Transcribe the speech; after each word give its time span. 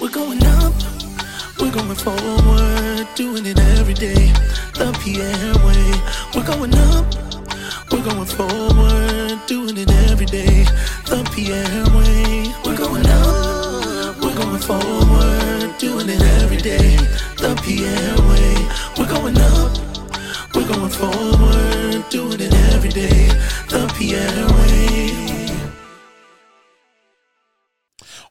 We're 0.00 0.10
going 0.10 0.44
up, 0.44 0.72
we're 1.60 1.72
going 1.72 1.96
forward, 1.96 3.08
doing 3.16 3.44
it 3.44 3.58
every 3.58 3.94
day. 3.94 4.30
The 4.74 4.96
Pierre 5.02 5.58
way. 5.66 5.90
We're 6.36 6.46
going 6.46 6.72
up, 6.72 7.04
we're 7.90 8.04
going 8.04 8.24
forward, 8.24 9.40
doing 9.48 9.76
it 9.76 9.90
every 10.08 10.26
day. 10.26 10.62
The 11.06 11.28
Pierre 11.34 11.84
way. 11.96 12.46
We're 12.64 12.76
going 12.76 13.06
up, 13.06 14.22
we're 14.22 14.36
going 14.36 14.62
forward, 14.62 15.76
doing 15.78 16.08
it 16.08 16.22
every 16.42 16.58
day. 16.58 16.96
The 17.36 17.60
Pierre 17.64 18.18
way. 18.28 18.54
We're 18.96 19.08
going 19.08 19.36
up, 19.36 20.54
we're 20.54 20.68
going 20.68 20.90
forward, 20.90 22.08
doing 22.08 22.40
it 22.40 22.54
every 22.72 22.90
day. 22.90 23.26
The 23.68 23.92
Pierre 23.98 24.46
way. 24.54 25.27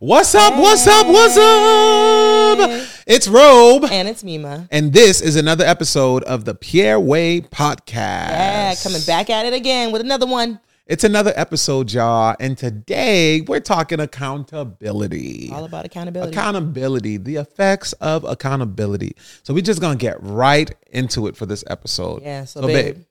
What's 0.08 0.34
up? 0.36 0.56
What's 0.56 0.88
up? 0.88 1.06
What's 1.06 1.36
up? 1.36 2.88
It's 3.06 3.28
Robe. 3.28 3.84
And 3.92 4.08
it's 4.08 4.24
Mima. 4.24 4.66
And 4.72 4.94
this 4.94 5.20
is 5.20 5.36
another 5.36 5.66
episode 5.66 6.24
of 6.24 6.46
the 6.46 6.56
Pierre 6.56 6.98
Way 6.98 7.42
Podcast. 7.42 8.30
Yeah, 8.30 8.76
coming 8.82 9.02
back 9.02 9.30
at 9.30 9.46
it 9.46 9.52
again 9.52 9.92
with 9.92 10.00
another 10.00 10.26
one. 10.26 10.62
It's 10.86 11.04
another 11.04 11.34
episode, 11.36 11.92
y'all. 11.92 12.38
And 12.40 12.58
today 12.58 13.42
we're 13.42 13.60
talking 13.60 14.00
accountability. 14.00 15.52
All 15.54 15.66
about 15.66 15.86
accountability. 15.86 16.32
Accountability, 16.32 17.18
the 17.18 17.36
effects 17.36 17.92
of 17.92 18.24
accountability. 18.24 19.18
So 19.44 19.54
we're 19.54 19.60
just 19.60 19.82
going 19.82 19.98
to 19.98 20.02
get 20.02 20.24
right 20.24 20.74
into 20.90 21.28
it 21.28 21.36
for 21.36 21.46
this 21.46 21.66
episode. 21.68 22.22
Yeah, 22.22 22.46
so, 22.46 22.66
babe. 22.66 23.04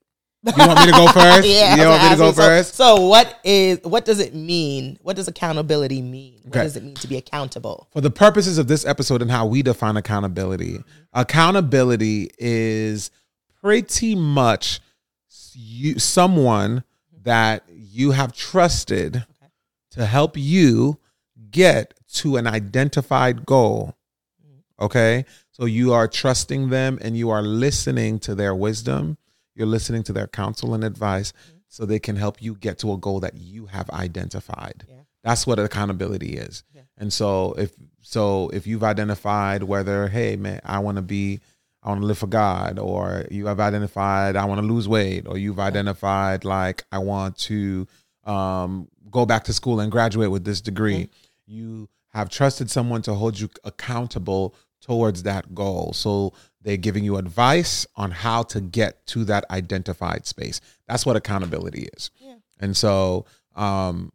You 0.46 0.66
want 0.66 0.78
me 0.80 0.86
to 0.86 0.92
go 0.92 1.06
first? 1.12 1.48
yeah, 1.48 1.74
You 1.76 1.88
want 1.88 2.02
me 2.04 2.08
to 2.10 2.16
go 2.16 2.32
first? 2.32 2.74
So, 2.74 2.96
so 2.96 3.06
what 3.06 3.38
is 3.44 3.80
what 3.82 4.04
does 4.04 4.18
it 4.20 4.34
mean? 4.34 4.98
What 5.02 5.16
does 5.16 5.26
accountability 5.28 6.02
mean? 6.02 6.40
What 6.44 6.56
Okay. 6.56 6.62
does 6.64 6.76
it 6.76 6.84
mean 6.84 6.94
to 6.96 7.08
be 7.08 7.16
accountable? 7.16 7.88
for 7.92 8.00
the 8.00 8.10
purposes 8.10 8.58
of 8.58 8.68
this 8.68 8.84
episode 8.86 9.22
and 9.22 9.30
how 9.30 9.46
we 9.46 9.62
define 9.62 9.96
accountability, 9.96 10.78
accountability 11.12 12.30
is 12.38 13.10
pretty 13.60 14.14
much 14.14 14.80
you, 15.54 15.98
someone 15.98 16.84
that 17.22 17.64
you 17.68 18.12
have 18.12 18.32
trusted 18.34 19.24
to 19.90 20.06
help 20.06 20.36
you 20.36 20.98
get 21.50 21.94
to 22.12 22.36
an 22.36 22.46
identified 22.46 23.44
goal. 23.46 23.94
Okay? 24.80 25.24
So 25.52 25.64
you 25.64 25.92
are 25.92 26.06
trusting 26.06 26.68
them 26.68 26.98
and 27.00 27.16
you 27.16 27.30
are 27.30 27.42
listening 27.42 28.18
to 28.20 28.34
their 28.34 28.54
wisdom, 28.54 29.16
you're 29.56 29.66
listening 29.66 30.02
to 30.04 30.12
their 30.12 30.26
counsel 30.26 30.74
and 30.74 30.84
advice 30.84 31.32
so 31.68 31.84
they 31.84 31.98
can 31.98 32.16
help 32.16 32.40
you 32.40 32.54
get 32.54 32.78
to 32.78 32.92
a 32.92 32.96
goal 32.96 33.20
that 33.20 33.36
you 33.36 33.66
have 33.66 33.90
identified. 33.90 34.84
Yeah. 34.88 34.94
That's 35.24 35.46
what 35.46 35.58
accountability 35.58 36.36
is. 36.36 36.62
And 36.98 37.12
so 37.12 37.54
if 37.58 37.72
so 38.00 38.48
if 38.50 38.66
you've 38.66 38.84
identified 38.84 39.64
whether 39.64 40.08
hey 40.08 40.36
man 40.36 40.60
I 40.64 40.78
want 40.78 40.96
to 40.96 41.02
be 41.02 41.40
I 41.82 41.88
want 41.88 42.00
to 42.02 42.06
live 42.06 42.18
for 42.18 42.28
God 42.28 42.78
or 42.78 43.26
you 43.30 43.46
have 43.46 43.58
identified 43.58 44.36
I 44.36 44.44
want 44.44 44.60
to 44.60 44.66
lose 44.66 44.88
weight 44.88 45.26
or 45.26 45.36
you've 45.36 45.58
identified 45.58 46.44
like 46.44 46.84
I 46.92 46.98
want 46.98 47.36
to 47.38 47.86
um, 48.24 48.88
go 49.10 49.26
back 49.26 49.44
to 49.44 49.52
school 49.52 49.80
and 49.80 49.90
graduate 49.90 50.30
with 50.30 50.44
this 50.44 50.60
degree 50.60 51.08
you 51.46 51.88
have 52.12 52.28
trusted 52.30 52.70
someone 52.70 53.02
to 53.02 53.14
hold 53.14 53.38
you 53.38 53.50
accountable 53.64 54.54
towards 54.86 55.24
that 55.24 55.54
goal. 55.54 55.92
So 55.92 56.32
they're 56.62 56.76
giving 56.76 57.04
you 57.04 57.16
advice 57.16 57.86
on 57.96 58.10
how 58.10 58.42
to 58.44 58.60
get 58.60 59.06
to 59.08 59.24
that 59.24 59.44
identified 59.50 60.26
space. 60.26 60.60
That's 60.88 61.04
what 61.04 61.16
accountability 61.16 61.88
is. 61.96 62.10
And 62.58 62.76
so 62.76 63.26
um, 63.54 64.12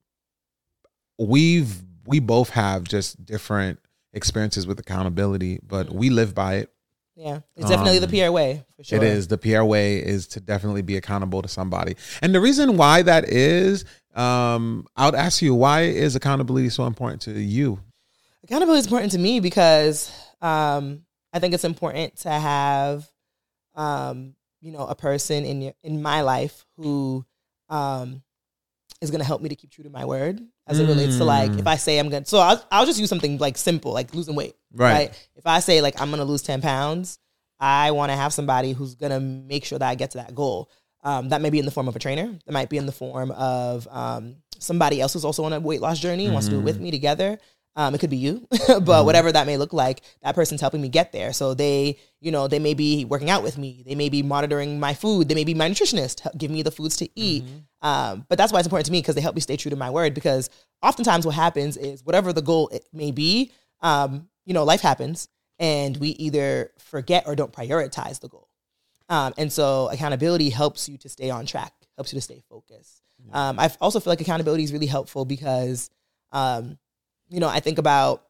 we've 1.19 1.81
we 2.05 2.19
both 2.19 2.49
have 2.49 2.83
just 2.83 3.23
different 3.23 3.79
experiences 4.13 4.65
with 4.65 4.79
accountability, 4.79 5.59
but 5.65 5.91
we 5.91 6.09
live 6.09 6.33
by 6.33 6.55
it. 6.55 6.73
Yeah, 7.15 7.41
it's 7.55 7.69
definitely 7.69 7.99
the 7.99 8.07
Pierre 8.07 8.31
way 8.31 8.65
for 8.75 8.83
sure. 8.83 8.99
Um, 8.99 9.05
It 9.05 9.11
is. 9.11 9.27
The 9.27 9.37
Pierre 9.37 9.63
way 9.65 9.97
is 9.97 10.27
to 10.29 10.39
definitely 10.39 10.81
be 10.81 10.97
accountable 10.97 11.41
to 11.41 11.47
somebody, 11.47 11.95
and 12.21 12.33
the 12.33 12.41
reason 12.41 12.77
why 12.77 13.03
that 13.03 13.25
is, 13.29 13.85
um, 14.15 14.87
I 14.95 15.05
would 15.05 15.15
ask 15.15 15.41
you 15.41 15.53
why 15.53 15.81
is 15.81 16.15
accountability 16.15 16.69
so 16.69 16.85
important 16.85 17.21
to 17.23 17.39
you? 17.39 17.79
accountability 18.43 18.79
is 18.79 18.85
important 18.85 19.11
to 19.11 19.19
me 19.19 19.39
because 19.39 20.11
um, 20.41 21.03
I 21.33 21.39
think 21.39 21.53
it's 21.53 21.63
important 21.63 22.17
to 22.17 22.29
have, 22.29 23.09
um, 23.75 24.35
you 24.59 24.71
know, 24.71 24.85
a 24.85 24.95
person 24.95 25.45
in 25.45 25.61
your 25.61 25.73
in 25.83 26.01
my 26.01 26.21
life 26.21 26.65
who 26.77 27.25
um, 27.69 28.21
is 29.01 29.11
going 29.11 29.21
to 29.21 29.25
help 29.25 29.41
me 29.41 29.49
to 29.49 29.55
keep 29.55 29.71
true 29.71 29.83
to 29.83 29.89
my 29.89 30.05
word 30.05 30.41
as 30.67 30.79
it 30.79 30.85
relates 30.85 31.17
to 31.17 31.23
like 31.23 31.51
if 31.53 31.67
I 31.67 31.75
say 31.75 31.97
I'm 31.97 32.09
going 32.09 32.23
to. 32.23 32.29
So 32.29 32.39
I'll, 32.39 32.63
I'll 32.71 32.85
just 32.85 32.99
use 32.99 33.09
something 33.09 33.37
like 33.37 33.57
simple, 33.57 33.91
like 33.93 34.13
losing 34.13 34.35
weight. 34.35 34.55
Right. 34.73 35.11
If 35.35 35.47
I 35.47 35.59
say 35.59 35.81
like 35.81 35.99
I'm 35.99 36.09
going 36.09 36.19
to 36.19 36.25
lose 36.25 36.41
ten 36.41 36.61
pounds, 36.61 37.17
I 37.59 37.91
want 37.91 38.11
to 38.11 38.15
have 38.15 38.33
somebody 38.33 38.73
who's 38.73 38.95
going 38.95 39.11
to 39.11 39.19
make 39.19 39.65
sure 39.65 39.79
that 39.79 39.87
I 39.87 39.95
get 39.95 40.11
to 40.11 40.17
that 40.19 40.35
goal. 40.35 40.69
Um, 41.03 41.29
that 41.29 41.41
may 41.41 41.49
be 41.49 41.57
in 41.57 41.65
the 41.65 41.71
form 41.71 41.87
of 41.87 41.95
a 41.95 41.99
trainer. 41.99 42.27
That 42.45 42.51
might 42.51 42.69
be 42.69 42.77
in 42.77 42.85
the 42.85 42.91
form 42.91 43.31
of 43.31 43.87
um, 43.89 44.35
somebody 44.59 45.01
else 45.01 45.13
who's 45.13 45.25
also 45.25 45.43
on 45.45 45.53
a 45.53 45.59
weight 45.59 45.81
loss 45.81 45.99
journey 45.99 46.25
and 46.25 46.33
wants 46.33 46.47
to 46.47 46.53
do 46.53 46.59
it 46.59 46.63
with 46.63 46.79
me 46.79 46.91
together. 46.91 47.39
Um, 47.75 47.95
it 47.95 47.99
could 47.99 48.09
be 48.09 48.17
you, 48.17 48.45
but 48.67 49.05
whatever 49.05 49.31
that 49.31 49.47
may 49.47 49.55
look 49.55 49.71
like, 49.71 50.01
that 50.23 50.35
person's 50.35 50.59
helping 50.59 50.81
me 50.81 50.89
get 50.89 51.13
there. 51.13 51.31
So 51.31 51.53
they, 51.53 51.97
you 52.19 52.29
know, 52.29 52.47
they 52.49 52.59
may 52.59 52.73
be 52.73 53.05
working 53.05 53.29
out 53.29 53.43
with 53.43 53.57
me. 53.57 53.83
They 53.85 53.95
may 53.95 54.09
be 54.09 54.23
monitoring 54.23 54.79
my 54.79 54.93
food. 54.93 55.29
They 55.29 55.35
may 55.35 55.45
be 55.45 55.53
my 55.53 55.69
nutritionist, 55.69 56.37
give 56.37 56.51
me 56.51 56.63
the 56.63 56.71
foods 56.71 56.97
to 56.97 57.09
eat. 57.15 57.45
Um, 57.81 58.25
but 58.27 58.37
that's 58.37 58.51
why 58.51 58.59
it's 58.59 58.67
important 58.67 58.87
to 58.87 58.91
me 58.91 58.99
because 58.99 59.15
they 59.15 59.21
help 59.21 59.35
me 59.35 59.41
stay 59.41 59.55
true 59.55 59.69
to 59.69 59.77
my 59.77 59.89
word. 59.89 60.13
Because 60.13 60.49
oftentimes 60.81 61.25
what 61.25 61.35
happens 61.35 61.77
is 61.77 62.03
whatever 62.03 62.33
the 62.33 62.41
goal 62.41 62.67
it 62.69 62.85
may 62.91 63.11
be, 63.11 63.51
um, 63.81 64.27
you 64.45 64.53
know, 64.53 64.65
life 64.65 64.81
happens 64.81 65.29
and 65.57 65.95
we 65.97 66.09
either 66.09 66.71
forget 66.79 67.23
or 67.25 67.35
don't 67.35 67.53
prioritize 67.53 68.19
the 68.19 68.27
goal. 68.27 68.49
Um, 69.09 69.33
and 69.37 69.51
so 69.51 69.89
accountability 69.91 70.49
helps 70.49 70.89
you 70.89 70.97
to 70.99 71.09
stay 71.09 71.29
on 71.29 71.45
track, 71.45 71.73
helps 71.95 72.11
you 72.11 72.17
to 72.17 72.21
stay 72.21 72.41
focused. 72.49 73.01
Um, 73.31 73.59
I 73.59 73.71
also 73.79 73.99
feel 73.99 74.11
like 74.11 74.21
accountability 74.21 74.63
is 74.63 74.73
really 74.73 74.87
helpful 74.87 75.25
because, 75.25 75.89
um, 76.31 76.77
you 77.31 77.39
know, 77.39 77.47
I 77.49 77.59
think 77.61 77.77
about 77.79 78.23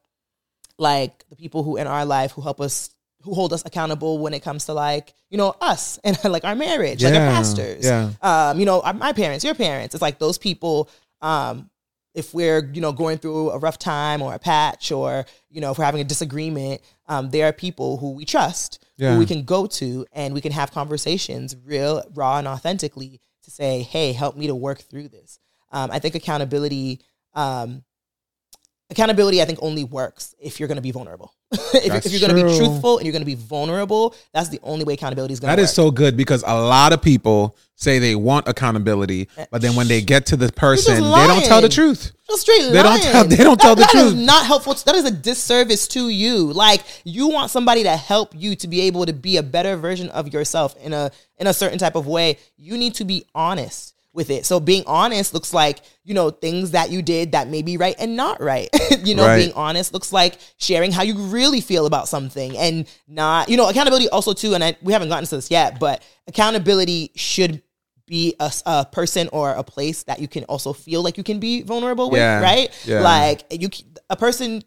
like 0.78 1.28
the 1.28 1.36
people 1.36 1.62
who 1.62 1.76
in 1.76 1.86
our 1.86 2.04
life 2.04 2.32
who 2.32 2.40
help 2.42 2.60
us, 2.60 2.90
who 3.22 3.34
hold 3.34 3.52
us 3.52 3.62
accountable 3.66 4.18
when 4.18 4.32
it 4.34 4.40
comes 4.42 4.64
to 4.66 4.72
like, 4.72 5.14
you 5.30 5.38
know, 5.38 5.54
us 5.60 5.98
and 6.04 6.18
like 6.24 6.44
our 6.44 6.54
marriage, 6.54 7.02
like 7.04 7.14
our 7.14 7.20
pastors, 7.30 7.84
yeah. 7.84 8.10
um, 8.22 8.58
you 8.58 8.66
know, 8.66 8.80
our- 8.80 8.94
my 8.94 9.12
parents, 9.12 9.44
your 9.44 9.54
parents. 9.54 9.94
It's 9.94 10.02
like 10.02 10.18
those 10.18 10.38
people, 10.38 10.88
um, 11.20 11.68
if 12.14 12.34
we're 12.34 12.70
you 12.74 12.80
know 12.82 12.92
going 12.92 13.16
through 13.16 13.50
a 13.50 13.58
rough 13.58 13.78
time 13.78 14.20
or 14.20 14.34
a 14.34 14.38
patch 14.38 14.92
or 14.92 15.24
you 15.50 15.62
know 15.62 15.70
if 15.70 15.78
we're 15.78 15.84
having 15.86 16.02
a 16.02 16.04
disagreement 16.04 16.82
um, 17.06 17.30
there 17.30 17.46
are 17.48 17.54
people 17.54 17.96
who 17.96 18.10
we 18.12 18.26
trust 18.26 18.84
Yeah. 18.98 19.14
who 19.14 19.18
we 19.18 19.24
can 19.24 19.44
go 19.44 19.66
to 19.66 20.04
and 20.12 20.34
we 20.34 20.42
can 20.42 20.52
have 20.52 20.72
conversations 20.72 21.56
real 21.64 22.02
raw 22.12 22.36
and 22.36 22.46
authentically 22.46 23.18
to 23.44 23.50
say 23.50 23.80
hey 23.80 24.12
help 24.12 24.36
me 24.36 24.46
to 24.48 24.54
work 24.54 24.80
through 24.82 25.08
this 25.08 25.38
um, 25.70 25.90
i 25.90 25.98
think 25.98 26.14
accountability 26.14 27.00
um, 27.32 27.82
accountability 28.92 29.42
i 29.42 29.44
think 29.44 29.58
only 29.62 29.84
works 29.84 30.34
if 30.40 30.58
you're 30.60 30.68
going 30.68 30.76
to 30.76 30.82
be 30.82 30.92
vulnerable 30.92 31.34
if, 31.52 31.84
you're- 31.84 31.96
if 31.98 32.10
you're 32.12 32.20
going 32.26 32.34
to 32.36 32.50
be 32.50 32.56
truthful 32.58 32.98
and 32.98 33.06
you're 33.06 33.12
going 33.12 33.22
to 33.22 33.26
be 33.26 33.34
vulnerable 33.34 34.14
that's 34.32 34.48
the 34.48 34.60
only 34.62 34.84
way 34.84 34.94
accountability 34.94 35.32
is 35.32 35.40
going 35.40 35.50
to 35.50 35.56
That 35.56 35.62
work 35.62 35.68
is 35.68 35.74
so 35.74 35.90
good 35.90 36.16
because 36.16 36.42
a 36.46 36.54
lot 36.54 36.92
of 36.92 37.02
people 37.02 37.56
say 37.74 37.98
they 37.98 38.14
want 38.14 38.46
accountability, 38.46 39.28
eh, 39.36 39.44
but 39.50 39.60
then 39.60 39.74
when 39.74 39.88
they 39.88 40.00
get 40.00 40.26
to 40.26 40.36
the 40.36 40.52
person, 40.52 40.94
they 40.94 41.26
don't 41.26 41.44
tell 41.44 41.60
the 41.60 41.68
truth. 41.68 42.12
Just 42.28 42.42
straight 42.42 42.70
They 42.70 42.80
don't 42.82 43.02
tell- 43.02 43.24
they 43.26 43.36
don't 43.48 43.60
tell 43.60 43.74
the 43.74 43.82
that 43.92 43.94
is 43.94 44.12
truth. 44.12 44.24
not 44.24 44.46
helpful. 44.46 44.74
That 44.74 44.94
is 44.94 45.04
a 45.04 45.10
disservice 45.10 45.88
to 45.88 46.08
you. 46.08 46.52
Like 46.52 46.82
you 47.04 47.28
want 47.28 47.50
somebody 47.50 47.82
to 47.82 47.96
help 47.96 48.34
you 48.36 48.54
to 48.56 48.68
be 48.68 48.82
able 48.82 49.04
to 49.06 49.12
be 49.12 49.36
a 49.36 49.42
better 49.42 49.76
version 49.76 50.08
of 50.10 50.32
yourself 50.32 50.76
in 50.80 50.92
a 50.92 51.10
in 51.38 51.46
a 51.48 51.52
certain 51.54 51.78
type 51.78 51.96
of 51.96 52.06
way. 52.06 52.38
You 52.56 52.78
need 52.78 52.94
to 52.96 53.04
be 53.04 53.24
honest 53.34 53.94
with 54.14 54.28
it. 54.30 54.44
So 54.44 54.60
being 54.60 54.84
honest 54.86 55.32
looks 55.34 55.54
like 55.54 55.80
you 56.04 56.14
know 56.14 56.30
things 56.30 56.72
that 56.72 56.90
you 56.90 57.00
did 57.02 57.32
that 57.32 57.48
may 57.48 57.62
be 57.62 57.76
right 57.76 57.94
and 57.98 58.16
not 58.16 58.40
right. 58.40 58.68
you 59.04 59.14
know, 59.14 59.26
Right. 59.26 59.38
being 59.38 59.52
honest 59.54 59.92
looks 59.92 60.12
like 60.12 60.38
sharing 60.58 60.92
how 60.92 61.02
you 61.02 61.14
really 61.14 61.60
feel 61.60 61.86
about 61.86 62.08
something 62.08 62.56
and 62.58 62.86
not 63.08 63.48
you 63.48 63.56
know 63.56 63.68
accountability 63.68 64.08
also 64.08 64.32
too. 64.32 64.54
And 64.54 64.62
I, 64.62 64.76
we 64.82 64.92
haven't 64.92 65.08
gotten 65.08 65.26
to 65.26 65.36
this 65.36 65.50
yet, 65.50 65.78
but 65.80 66.02
accountability 66.26 67.12
should 67.14 67.62
be 68.06 68.34
a 68.40 68.84
person 68.92 69.28
or 69.32 69.52
a 69.52 69.62
place 69.62 70.02
that 70.02 70.18
you 70.20 70.28
can 70.28 70.44
also 70.44 70.72
feel 70.74 71.02
like 71.02 71.16
you 71.16 71.24
can 71.24 71.38
be 71.38 71.62
vulnerable 71.62 72.10
with, 72.10 72.18
Yeah, 72.20 72.40
right? 72.42 72.70
yeah. 72.84 73.00
Like 73.00 73.44
you, 73.50 73.70
a 74.10 74.16
person, 74.16 74.62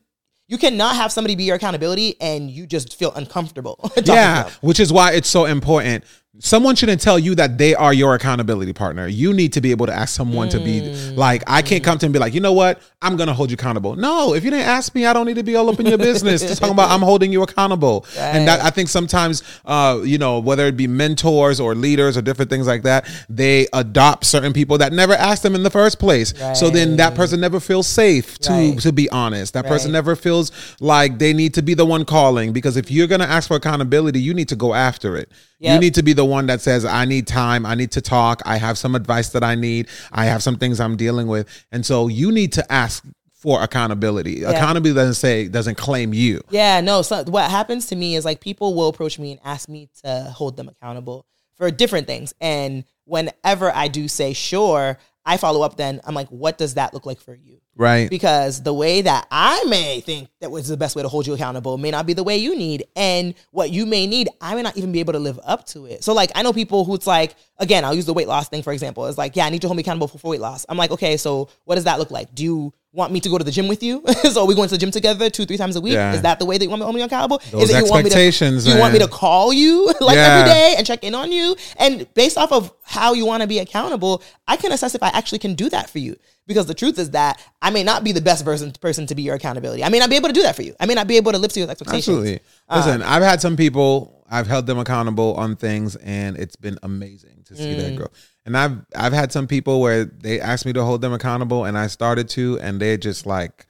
you 0.48 0.58
cannot 0.58 0.96
have 0.96 1.12
somebody 1.12 1.36
be 1.36 1.44
your 1.44 1.58
accountability 1.58 2.16
and 2.22 2.50
you 2.50 2.66
just 2.66 2.96
feel 2.98 3.12
uncomfortable. 3.14 3.92
Yeah, 4.06 4.50
which 4.62 4.80
is 4.80 4.92
why 4.92 5.12
it's 5.14 5.28
so 5.30 5.46
important 5.46 6.06
someone 6.40 6.76
shouldn't 6.76 7.02
tell 7.02 7.18
you 7.18 7.34
that 7.36 7.58
they 7.58 7.74
are 7.76 7.94
your 7.94 8.14
accountability 8.16 8.74
partner. 8.74 9.08
You 9.08 9.34
need 9.34 9.54
to 9.54 9.62
be 9.62 9.72
able 9.72 9.86
to 9.86 9.94
ask 9.94 10.14
someone 10.16 10.50
to 10.50 10.60
be 10.60 10.82
like, 11.16 11.44
I 11.48 11.62
can't 11.62 11.84
come 11.84 11.98
to 12.00 12.06
and 12.06 12.14
be 12.14 12.20
like, 12.20 12.34
you 12.34 12.42
know 12.42 12.54
what? 12.54 12.82
I'm 13.02 13.16
gonna 13.18 13.34
hold 13.34 13.52
you 13.52 13.56
accountable. 13.56 13.96
No, 13.96 14.34
if 14.34 14.44
you 14.44 14.50
didn't 14.52 14.66
ask 14.68 14.94
me, 14.96 15.06
I 15.06 15.14
don't 15.14 15.26
need 15.28 15.36
to 15.36 15.44
be 15.44 15.56
all 15.56 15.70
up 15.70 15.80
in 15.80 15.86
your 15.86 15.98
business. 15.98 16.42
Just 16.42 16.60
talking 16.60 16.74
about 16.74 16.92
I'm 16.92 17.00
holding 17.12 17.32
you 17.32 17.44
accountable. 17.44 18.06
And 18.18 18.48
that 18.48 18.62
I 18.62 18.70
think 18.70 18.90
sometimes 18.90 19.44
uh, 19.66 20.02
you 20.04 20.18
know, 20.18 20.40
whether 20.40 20.66
it 20.66 20.76
be 20.76 20.88
mentors 20.88 21.60
or 21.60 21.76
leaders 21.76 22.18
or 22.18 22.22
different 22.22 22.50
things 22.50 22.68
like 22.68 22.84
that, 22.84 23.08
they 23.30 23.68
adopt 23.74 24.26
certain 24.26 24.54
people 24.54 24.78
that 24.80 24.92
never 24.92 25.14
asked 25.14 25.44
them 25.44 25.56
in 25.56 25.64
the 25.64 25.70
first 25.70 26.00
place. 26.00 26.34
So 26.54 26.70
then 26.70 26.98
that 26.98 27.16
person 27.16 27.40
never 27.40 27.60
feels 27.60 27.88
safe 27.88 28.38
to 28.40 28.52
Right. 28.52 28.80
to 28.80 28.92
be 28.92 29.10
honest. 29.10 29.54
That 29.54 29.66
person 29.68 29.92
never 29.92 30.16
feels 30.16 30.52
like 30.80 31.20
they 31.20 31.34
need 31.34 31.54
to 31.56 31.62
be 31.62 31.74
the 31.74 31.86
one 31.86 32.06
calling 32.06 32.52
because 32.54 32.76
if 32.78 32.90
you're 32.92 33.08
gonna 33.08 33.26
ask 33.26 33.48
for 33.48 33.56
accountability, 33.56 34.20
you 34.20 34.34
need 34.34 34.50
to 34.50 34.56
go 34.56 34.74
after 34.74 35.16
it. 35.16 35.30
You 35.60 35.80
need 35.80 35.96
to 35.96 36.04
be 36.04 36.13
the 36.13 36.25
one 36.25 36.48
that 36.48 36.62
says, 36.62 36.86
I 36.86 37.06
need 37.06 37.28
time, 37.28 37.66
I 37.66 37.75
need 37.75 37.92
to 37.92 38.02
talk, 38.02 38.42
I 38.46 38.57
have 38.57 38.78
some 38.78 38.96
advice 38.96 39.30
that 39.30 39.44
I 39.44 39.56
need, 39.56 39.88
I 40.12 40.25
have 40.25 40.44
some 40.44 40.57
things 40.57 40.80
I'm 40.80 40.96
dealing 40.98 41.28
with. 41.28 41.48
And 41.72 41.86
so 41.86 42.07
you 42.07 42.31
need 42.31 42.54
to 42.54 42.72
ask 42.72 43.04
for 43.46 43.62
accountability. 43.62 44.44
Accountability 44.44 44.96
doesn't 44.96 45.13
say 45.13 45.48
doesn't 45.48 45.75
claim 45.75 46.13
you. 46.13 46.42
Yeah, 46.50 46.81
no. 46.81 47.04
So 47.04 47.24
what 47.25 47.50
happens 47.52 47.86
to 47.88 47.96
me 47.96 48.16
is 48.16 48.25
like 48.25 48.42
people 48.42 48.74
will 48.74 48.90
approach 48.90 49.19
me 49.19 49.34
and 49.34 49.40
ask 49.44 49.69
me 49.69 49.88
to 50.04 50.34
hold 50.36 50.57
them 50.57 50.68
accountable 50.68 51.25
for 51.56 51.69
different 51.69 52.07
things. 52.07 52.34
And 52.42 52.86
whenever 53.06 53.72
I 53.72 53.88
do 53.88 54.07
say 54.07 54.34
sure, 54.34 54.98
I 55.25 55.38
follow 55.38 55.62
up. 55.62 55.77
Then 55.77 56.01
I'm 56.06 56.13
like, 56.13 56.27
what 56.30 56.57
does 56.57 56.75
that 56.75 56.94
look 56.94 57.06
like 57.06 57.19
for 57.19 57.33
you? 57.33 57.60
Right. 57.77 58.10
Because 58.10 58.63
the 58.63 58.74
way 58.74 59.01
that 59.01 59.27
I 59.30 59.63
may 59.68 60.00
think 60.00 60.30
that 60.39 60.50
was 60.50 60.68
the 60.68 60.77
best 60.77 60.95
way 60.95 61.01
to 61.01 61.10
hold 61.10 61.27
you 61.27 61.33
accountable 61.33 61.77
may 61.77 61.92
not 61.92 62.06
be 62.06 62.13
the 62.13 62.24
way 62.24 62.38
you 62.38 62.56
need, 62.56 62.86
and 62.95 63.33
what 63.51 63.69
you 63.69 63.86
may 63.86 64.07
need, 64.07 64.30
I 64.39 64.56
may 64.56 64.62
not 64.62 64.77
even 64.77 64.94
be 64.94 65.01
able 65.01 65.13
to 65.13 65.19
live 65.19 65.39
up 65.44 65.66
to 65.68 65.86
it. 65.86 66.04
So 66.04 66.13
like, 66.13 66.31
I 66.36 66.44
know 66.44 66.54
people 66.54 66.86
who 66.86 66.95
it's 66.95 67.07
like, 67.07 67.36
again, 67.57 67.83
I'll 67.83 67.94
use 67.94 68.06
the 68.06 68.13
weight 68.13 68.30
loss 68.30 68.48
thing 68.48 68.63
for 68.63 68.72
example. 68.72 69.06
It's 69.07 69.18
like, 69.18 69.36
yeah, 69.36 69.45
I 69.45 69.50
need 69.50 69.62
to 69.62 69.68
hold 69.68 69.75
me 69.75 69.81
accountable 69.81 70.07
for, 70.07 70.18
for 70.19 70.31
weight 70.31 70.42
loss. 70.42 70.66
I'm 70.69 70.77
like, 70.77 70.92
okay, 70.92 71.18
so 71.18 71.50
what 71.66 71.75
does 71.75 71.83
that 71.83 72.00
look 72.00 72.12
like? 72.12 72.33
Do 72.33 72.44
you 72.44 72.74
want 72.95 73.12
me 73.12 73.19
to 73.19 73.30
go 73.30 73.38
to 73.38 73.44
the 73.44 73.51
gym 73.51 73.68
with 73.68 73.83
you? 73.83 74.01
so 74.31 74.42
are 74.44 74.47
we 74.47 74.56
going 74.56 74.69
to 74.69 74.74
the 74.75 74.80
gym 74.80 74.89
together 74.89 75.30
two, 75.30 75.45
three 75.45 75.57
times 75.57 75.75
a 75.75 75.81
week? 75.81 75.94
Yeah. 75.94 76.13
Is 76.13 76.21
that 76.21 76.39
the 76.39 76.45
way 76.45 76.57
that 76.57 76.63
you 76.63 76.69
want 76.69 76.80
me 76.80 76.83
to 76.83 76.86
hold 76.86 76.95
me 76.95 77.01
accountable? 77.01 77.42
Those 77.51 77.63
Is 77.63 77.75
it 77.75 77.83
you 77.86 77.89
want 77.92 78.06
me 78.06 78.09
to? 78.09 78.31
Do 78.62 78.69
you 78.71 78.80
want 78.80 78.94
me 78.94 79.00
to 79.00 79.07
call 79.07 79.51
you 79.51 79.86
like 80.01 80.15
Yeah. 80.15 80.38
every 80.38 80.50
day 80.51 80.75
and 80.77 80.88
check 80.88 81.03
in 81.03 81.13
on 81.13 81.31
you? 81.31 81.56
And 81.77 82.12
based 82.13 82.38
off 82.38 82.51
of 82.53 82.71
how 82.83 83.13
you 83.13 83.25
want 83.25 83.42
to 83.42 83.47
be 83.47 83.59
accountable, 83.59 84.24
I 84.47 84.56
can 84.56 84.71
assess 84.71 84.95
if 84.95 85.03
I 85.03 85.09
actually 85.09 85.39
can 85.39 85.56
do 85.56 85.69
that 85.69 85.89
for 85.89 86.00
you. 86.00 86.15
Because 86.47 86.68
the 86.68 86.75
truth 86.75 86.97
is 87.00 87.09
that 87.12 87.42
I 87.62 87.71
may 87.71 87.83
not 87.83 88.03
be 88.03 88.12
the 88.12 88.21
best 88.21 88.45
person 88.45 88.71
person 88.71 89.07
to 89.07 89.15
be 89.15 89.24
your 89.24 89.36
accountability. 89.36 89.83
I 89.83 89.89
may 89.89 90.00
not 90.00 90.09
be 90.12 90.15
able 90.15 90.27
to 90.30 90.33
do 90.33 90.44
that 90.44 90.56
for 90.56 90.62
you. 90.62 90.75
I 90.80 90.86
may 90.86 90.94
not 90.94 91.07
be 91.07 91.18
able 91.18 91.31
to 91.31 91.38
live 91.39 91.51
to 91.53 91.59
your 91.59 91.69
expectations. 91.69 92.07
Absolutely. 92.18 92.39
Listen, 92.71 93.01
I've 93.01 93.24
had 93.24 93.42
some 93.42 93.57
people, 93.57 94.24
I've 94.30 94.45
held 94.47 94.68
them 94.68 94.77
accountable 94.77 95.33
on 95.36 95.56
things 95.56 95.95
and 95.97 96.38
it's 96.38 96.56
been 96.56 96.77
amazing 96.83 97.44
to 97.47 97.56
see 97.56 97.74
Mm. 97.74 97.77
that 97.77 97.95
grow. 97.95 98.07
And 98.45 98.56
I've 98.57 98.77
I've 98.95 99.13
had 99.13 99.31
some 99.31 99.47
people 99.47 99.81
where 99.81 100.06
they 100.06 100.39
asked 100.39 100.65
me 100.65 100.74
to 100.74 100.83
hold 100.83 101.01
them 101.01 101.13
accountable 101.13 101.65
and 101.65 101.77
I 101.77 101.88
started 101.88 102.30
to 102.30 102.59
and 102.59 102.80
they're 102.80 102.97
just 102.97 103.25
like 103.25 103.65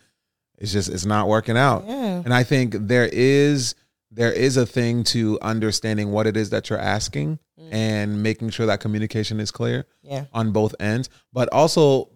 it's 0.57 0.71
just 0.71 0.89
it's 0.89 1.05
not 1.05 1.27
working 1.27 1.57
out. 1.57 1.85
Yeah. 1.87 2.21
And 2.25 2.33
I 2.33 2.43
think 2.43 2.75
there 2.77 3.09
is 3.11 3.75
there 4.11 4.31
is 4.31 4.57
a 4.57 4.65
thing 4.65 5.03
to 5.05 5.37
understanding 5.41 6.11
what 6.11 6.27
it 6.27 6.37
is 6.37 6.49
that 6.51 6.69
you're 6.69 6.79
asking 6.79 7.39
and 7.71 8.21
making 8.21 8.49
sure 8.51 8.65
that 8.67 8.79
communication 8.79 9.39
is 9.39 9.49
clear 9.51 9.83
Mm. 10.05 10.11
Yeah. 10.11 10.25
on 10.33 10.51
both 10.51 10.75
ends. 10.79 11.09
But 11.33 11.49
also 11.51 12.09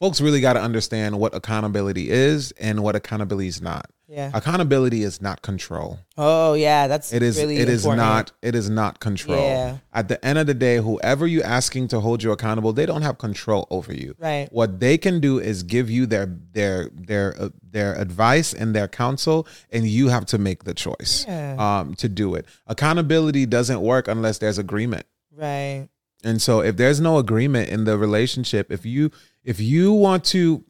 folks 0.00 0.20
really 0.20 0.40
got 0.40 0.54
to 0.54 0.60
understand 0.60 1.18
what 1.20 1.34
accountability 1.34 2.10
is 2.10 2.50
and 2.52 2.82
what 2.82 2.96
accountability 2.96 3.48
is 3.48 3.60
not. 3.62 3.90
Yeah. 4.08 4.32
Accountability 4.34 5.04
is 5.04 5.22
not 5.22 5.40
control. 5.42 6.00
Oh 6.18 6.54
yeah, 6.54 6.88
that's 6.88 7.12
It 7.12 7.22
is 7.22 7.36
really 7.38 7.58
it 7.58 7.68
is 7.68 7.86
not 7.86 8.32
it 8.42 8.56
is 8.56 8.68
not 8.68 8.98
control. 8.98 9.38
Yeah. 9.38 9.76
At 9.92 10.08
the 10.08 10.18
end 10.26 10.36
of 10.36 10.48
the 10.48 10.54
day, 10.54 10.78
whoever 10.78 11.28
you 11.28 11.44
asking 11.44 11.86
to 11.88 12.00
hold 12.00 12.20
you 12.20 12.32
accountable, 12.32 12.72
they 12.72 12.86
don't 12.86 13.02
have 13.02 13.18
control 13.18 13.68
over 13.70 13.92
you. 13.92 14.16
Right. 14.18 14.48
What 14.50 14.80
they 14.80 14.98
can 14.98 15.20
do 15.20 15.38
is 15.38 15.62
give 15.62 15.88
you 15.90 16.06
their 16.06 16.26
their 16.52 16.90
their 16.92 17.40
uh, 17.40 17.48
their 17.62 17.94
advice 17.94 18.52
and 18.52 18.74
their 18.74 18.88
counsel 18.88 19.46
and 19.70 19.86
you 19.86 20.08
have 20.08 20.26
to 20.26 20.38
make 20.38 20.64
the 20.64 20.74
choice 20.74 21.24
Yeah. 21.28 21.54
um 21.78 21.94
to 21.94 22.08
do 22.08 22.34
it. 22.34 22.46
Accountability 22.66 23.46
doesn't 23.46 23.80
work 23.80 24.08
unless 24.08 24.38
there's 24.38 24.58
agreement. 24.58 25.06
right. 25.36 25.86
And 26.24 26.40
so 26.42 26.60
if 26.60 26.76
there's 26.76 27.00
no 27.00 27.18
agreement 27.18 27.68
in 27.70 27.84
the 27.84 27.96
relationship, 27.96 28.70
if 28.70 28.84
you 28.84 29.10
if 29.44 29.58
you 29.60 29.92
want 29.92 30.24
to, 30.26 30.64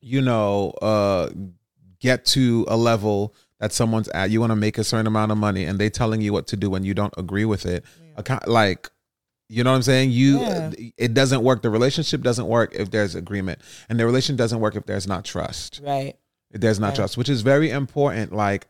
you 0.00 0.20
know, 0.20 0.70
uh 0.82 1.30
get 2.00 2.24
to 2.24 2.64
a 2.68 2.76
level 2.76 3.34
that 3.60 3.72
someone's 3.72 4.08
at, 4.10 4.30
you 4.30 4.40
want 4.40 4.50
to 4.52 4.56
make 4.56 4.78
a 4.78 4.84
certain 4.84 5.06
amount 5.08 5.32
of 5.32 5.38
money 5.38 5.64
and 5.64 5.78
they 5.78 5.90
telling 5.90 6.20
you 6.20 6.32
what 6.32 6.46
to 6.46 6.56
do 6.56 6.74
and 6.76 6.86
you 6.86 6.94
don't 6.94 7.12
agree 7.16 7.44
with 7.44 7.66
it. 7.66 7.84
Account 8.16 8.46
like 8.48 8.88
you 9.50 9.64
know 9.64 9.70
what 9.70 9.76
I'm 9.76 9.82
saying? 9.82 10.10
You 10.10 10.40
Yeah. 10.40 10.70
it 10.98 11.14
doesn't 11.14 11.42
work. 11.42 11.62
The 11.62 11.70
relationship 11.70 12.20
doesn't 12.22 12.46
work 12.46 12.74
if 12.74 12.90
there's 12.90 13.14
agreement. 13.14 13.60
And 13.88 13.98
the 13.98 14.04
relation 14.04 14.36
doesn't 14.36 14.60
work 14.60 14.76
if 14.76 14.84
there's 14.84 15.06
not 15.06 15.24
trust. 15.24 15.80
Right. 15.82 16.16
If 16.50 16.60
there's 16.60 16.78
not 16.78 16.88
Right. 16.88 16.96
trust, 16.96 17.16
which 17.16 17.30
is 17.30 17.40
very 17.40 17.70
important. 17.70 18.32
Like 18.34 18.66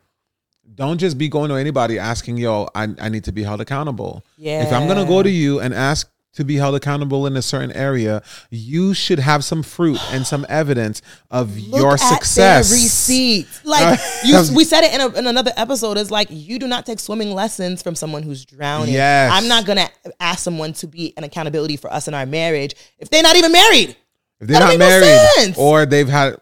don't 0.75 0.99
just 0.99 1.19
be 1.19 1.29
going 1.29 1.51
to 1.51 1.57
anybody 1.57 1.99
asking, 1.99 2.39
yo, 2.39 2.69
I, 2.75 2.89
I 3.01 3.09
need 3.09 3.25
to 3.25 3.33
be 3.33 3.43
held 3.43 3.61
accountable. 3.61 4.25
Yeah. 4.37 4.63
If 4.63 4.73
I'm 4.73 4.87
gonna 4.87 5.07
go 5.07 5.23
to 5.23 5.31
you 5.31 5.61
and 5.61 5.75
ask 5.75 6.11
to 6.35 6.45
be 6.45 6.57
held 6.57 6.75
accountable 6.75 7.27
in 7.27 7.37
a 7.37 7.43
certain 7.43 7.73
area, 7.73 8.23
you 8.51 8.95
should 8.95 9.19
have 9.19 9.43
some 9.43 9.63
fruit 9.63 9.99
and 10.13 10.27
some 10.27 10.47
evidence 10.49 11.03
of 11.31 11.57
Look 11.59 11.81
your 11.81 11.99
success. 11.99 12.71
Receipts. 12.71 13.65
Like 13.65 13.99
you, 14.25 14.41
we 14.55 14.65
said 14.65 14.85
it 14.85 14.95
in, 14.95 15.01
a, 15.01 15.19
in 15.19 15.27
another 15.27 15.53
episode. 15.57 15.99
Is 15.99 16.11
like 16.11 16.29
you 16.31 16.59
do 16.59 16.69
not 16.69 16.87
take 16.87 17.01
swimming 17.01 17.33
lessons 17.33 17.83
from 17.83 17.95
someone 17.95 18.23
who's 18.23 18.45
drowning. 18.45 18.95
Yes. 18.95 19.33
I'm 19.33 19.49
not 19.49 19.67
gonna 19.67 19.89
ask 20.21 20.41
someone 20.41 20.73
to 20.75 20.87
be 20.87 21.13
an 21.17 21.25
accountability 21.25 21.77
for 21.77 21.93
us 21.93 22.07
in 22.07 22.15
our 22.15 22.27
marriage 22.27 22.75
if 22.99 23.11
they're 23.11 23.23
not 23.23 23.37
even 23.37 23.51
married. 23.51 23.97
If 24.41 24.47
they're 24.47 24.61
not 24.61 24.71
don't 24.71 24.79
no 24.79 24.89
married 24.89 25.55
or 25.59 25.87
they've 25.87 26.09
had, 26.09 26.37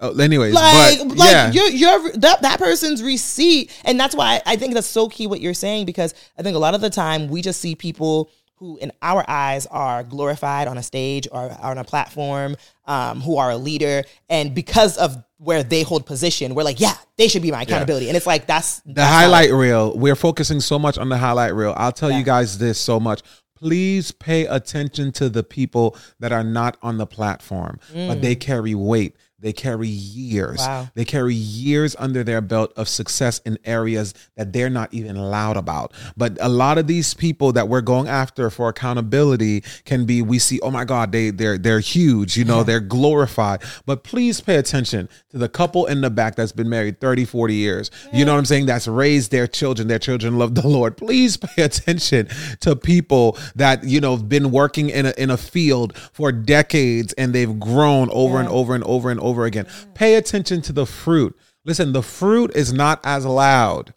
uh, 0.00 0.12
anyways, 0.14 0.54
Like, 0.54 0.98
but 0.98 1.16
like 1.18 1.30
yeah, 1.30 1.50
you're, 1.50 1.68
you're 1.70 2.12
that 2.12 2.42
that 2.42 2.58
person's 2.58 3.02
receipt, 3.02 3.70
and 3.84 3.98
that's 3.98 4.14
why 4.14 4.40
I 4.46 4.56
think 4.56 4.74
that's 4.74 4.86
so 4.86 5.08
key 5.08 5.26
what 5.26 5.40
you're 5.40 5.54
saying 5.54 5.86
because 5.86 6.14
I 6.38 6.42
think 6.42 6.56
a 6.56 6.58
lot 6.58 6.74
of 6.74 6.80
the 6.80 6.90
time 6.90 7.28
we 7.28 7.42
just 7.42 7.60
see 7.60 7.74
people 7.74 8.30
who, 8.56 8.76
in 8.78 8.92
our 9.02 9.24
eyes, 9.28 9.66
are 9.66 10.04
glorified 10.04 10.68
on 10.68 10.78
a 10.78 10.82
stage 10.82 11.26
or 11.32 11.54
on 11.60 11.76
a 11.76 11.84
platform, 11.84 12.54
um, 12.86 13.20
who 13.20 13.36
are 13.36 13.50
a 13.50 13.56
leader, 13.56 14.04
and 14.28 14.54
because 14.54 14.96
of 14.96 15.16
where 15.38 15.62
they 15.62 15.82
hold 15.82 16.06
position, 16.06 16.54
we're 16.54 16.62
like, 16.62 16.80
yeah, 16.80 16.94
they 17.18 17.28
should 17.28 17.42
be 17.42 17.50
my 17.50 17.62
accountability, 17.62 18.08
and 18.08 18.16
it's 18.16 18.26
like 18.26 18.46
that's 18.46 18.80
the 18.86 19.04
highlight 19.04 19.50
reel. 19.52 19.98
We're 19.98 20.14
focusing 20.14 20.60
so 20.60 20.78
much 20.78 20.96
on 20.98 21.08
the 21.08 21.18
highlight 21.18 21.54
reel. 21.54 21.74
I'll 21.76 21.92
tell 21.92 22.10
Yeah. 22.10 22.18
you 22.18 22.24
guys 22.24 22.58
this 22.58 22.78
so 22.78 22.98
much. 23.00 23.22
Please 23.56 24.10
pay 24.12 24.46
attention 24.46 25.10
to 25.12 25.28
the 25.28 25.42
people 25.42 25.96
that 26.20 26.32
are 26.32 26.44
not 26.44 26.76
on 26.82 26.98
the 26.98 27.06
platform, 27.06 27.78
but 27.92 28.20
they 28.20 28.34
carry 28.34 28.74
weight. 28.74 29.16
They 29.44 29.52
carry 29.52 29.88
years. 29.88 30.60
Wow. 30.60 30.88
They 30.94 31.04
carry 31.04 31.34
years 31.34 31.94
under 31.98 32.24
their 32.24 32.40
belt 32.40 32.72
of 32.78 32.88
success 32.88 33.40
in 33.40 33.58
areas 33.66 34.14
that 34.38 34.54
they're 34.54 34.70
not 34.70 34.94
even 34.94 35.16
loud 35.16 35.58
about. 35.58 35.92
But 36.16 36.38
a 36.40 36.48
lot 36.48 36.78
of 36.78 36.86
these 36.86 37.12
people 37.12 37.52
that 37.52 37.68
we're 37.68 37.82
going 37.82 38.08
after 38.08 38.48
for 38.48 38.70
accountability 38.70 39.62
can 39.84 40.06
be 40.06 40.22
we 40.22 40.38
see, 40.38 40.60
oh 40.60 40.70
my 40.70 40.86
God, 40.86 41.12
they 41.12 41.28
they're 41.28 41.58
they're 41.58 41.80
huge, 41.80 42.38
you 42.38 42.46
know, 42.46 42.62
they're 42.62 42.80
glorified. 42.80 43.62
But 43.84 44.02
please 44.02 44.40
pay 44.40 44.56
attention 44.56 45.10
to 45.28 45.36
the 45.36 45.50
couple 45.50 45.84
in 45.84 46.00
the 46.00 46.08
back 46.08 46.36
that's 46.36 46.52
been 46.52 46.70
married 46.70 46.98
30, 46.98 47.26
40 47.26 47.54
years. 47.54 47.90
You 48.14 48.24
know 48.24 48.32
what 48.32 48.38
I'm 48.38 48.46
saying? 48.46 48.64
That's 48.64 48.88
raised 48.88 49.30
their 49.30 49.46
children. 49.46 49.88
Their 49.88 49.98
children 49.98 50.38
love 50.38 50.54
the 50.54 50.66
Lord. 50.66 50.96
Please 50.96 51.36
pay 51.36 51.64
attention 51.64 52.28
to 52.60 52.74
people 52.74 53.36
that, 53.56 53.84
you 53.84 54.00
know, 54.00 54.16
have 54.16 54.26
been 54.26 54.50
working 54.50 54.88
in 54.88 55.04
a 55.04 55.12
in 55.18 55.28
a 55.28 55.36
field 55.36 55.94
for 56.14 56.32
decades 56.32 57.12
and 57.14 57.34
they've 57.34 57.60
grown 57.60 58.08
over 58.10 58.40
and 58.40 58.48
over 58.48 58.74
and 58.74 58.84
over 58.84 59.10
and 59.10 59.20
over 59.20 59.33
again. 59.42 59.66
Pay 59.94 60.14
attention 60.14 60.62
to 60.62 60.72
the 60.72 60.86
fruit. 60.86 61.36
Listen, 61.64 61.92
the 61.92 62.02
fruit 62.02 62.52
is 62.54 62.72
not 62.72 63.00
as 63.04 63.26
loud. 63.26 63.92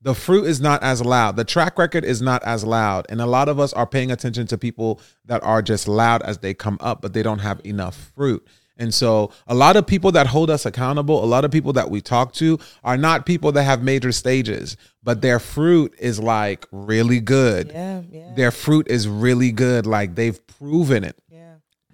The 0.00 0.14
fruit 0.14 0.44
is 0.44 0.60
not 0.60 0.82
as 0.82 1.04
loud. 1.04 1.36
The 1.36 1.44
track 1.44 1.76
record 1.76 2.04
is 2.04 2.22
not 2.22 2.42
as 2.44 2.64
loud. 2.64 3.06
And 3.08 3.20
a 3.20 3.26
lot 3.26 3.48
of 3.48 3.58
us 3.58 3.72
are 3.72 3.86
paying 3.86 4.12
attention 4.12 4.46
to 4.46 4.58
people 4.58 5.00
that 5.24 5.42
are 5.42 5.60
just 5.60 5.88
loud 5.88 6.22
as 6.22 6.38
they 6.38 6.54
come 6.54 6.78
up, 6.80 7.02
but 7.02 7.12
they 7.12 7.22
don't 7.22 7.40
have 7.40 7.60
enough 7.64 8.12
fruit. 8.14 8.46
And 8.78 8.94
so, 8.94 9.32
a 9.48 9.56
lot 9.56 9.76
of 9.76 9.88
people 9.88 10.12
that 10.12 10.28
hold 10.28 10.50
us 10.50 10.64
accountable, 10.64 11.22
a 11.24 11.26
lot 11.26 11.44
of 11.44 11.50
people 11.50 11.72
that 11.72 11.90
we 11.90 12.00
talk 12.00 12.32
to 12.34 12.60
are 12.84 12.96
not 12.96 13.26
people 13.26 13.50
that 13.52 13.64
have 13.64 13.82
major 13.82 14.12
stages, 14.12 14.76
but 15.02 15.20
their 15.20 15.40
fruit 15.40 15.94
is 15.98 16.20
like 16.20 16.64
really 16.70 17.18
good. 17.18 17.72
Yeah, 17.74 18.02
yeah, 18.08 18.34
Their 18.36 18.52
fruit 18.52 18.86
is 18.88 19.08
really 19.08 19.50
good. 19.50 19.84
Like 19.84 20.14
they've 20.14 20.38
proven 20.46 21.02
it. 21.02 21.18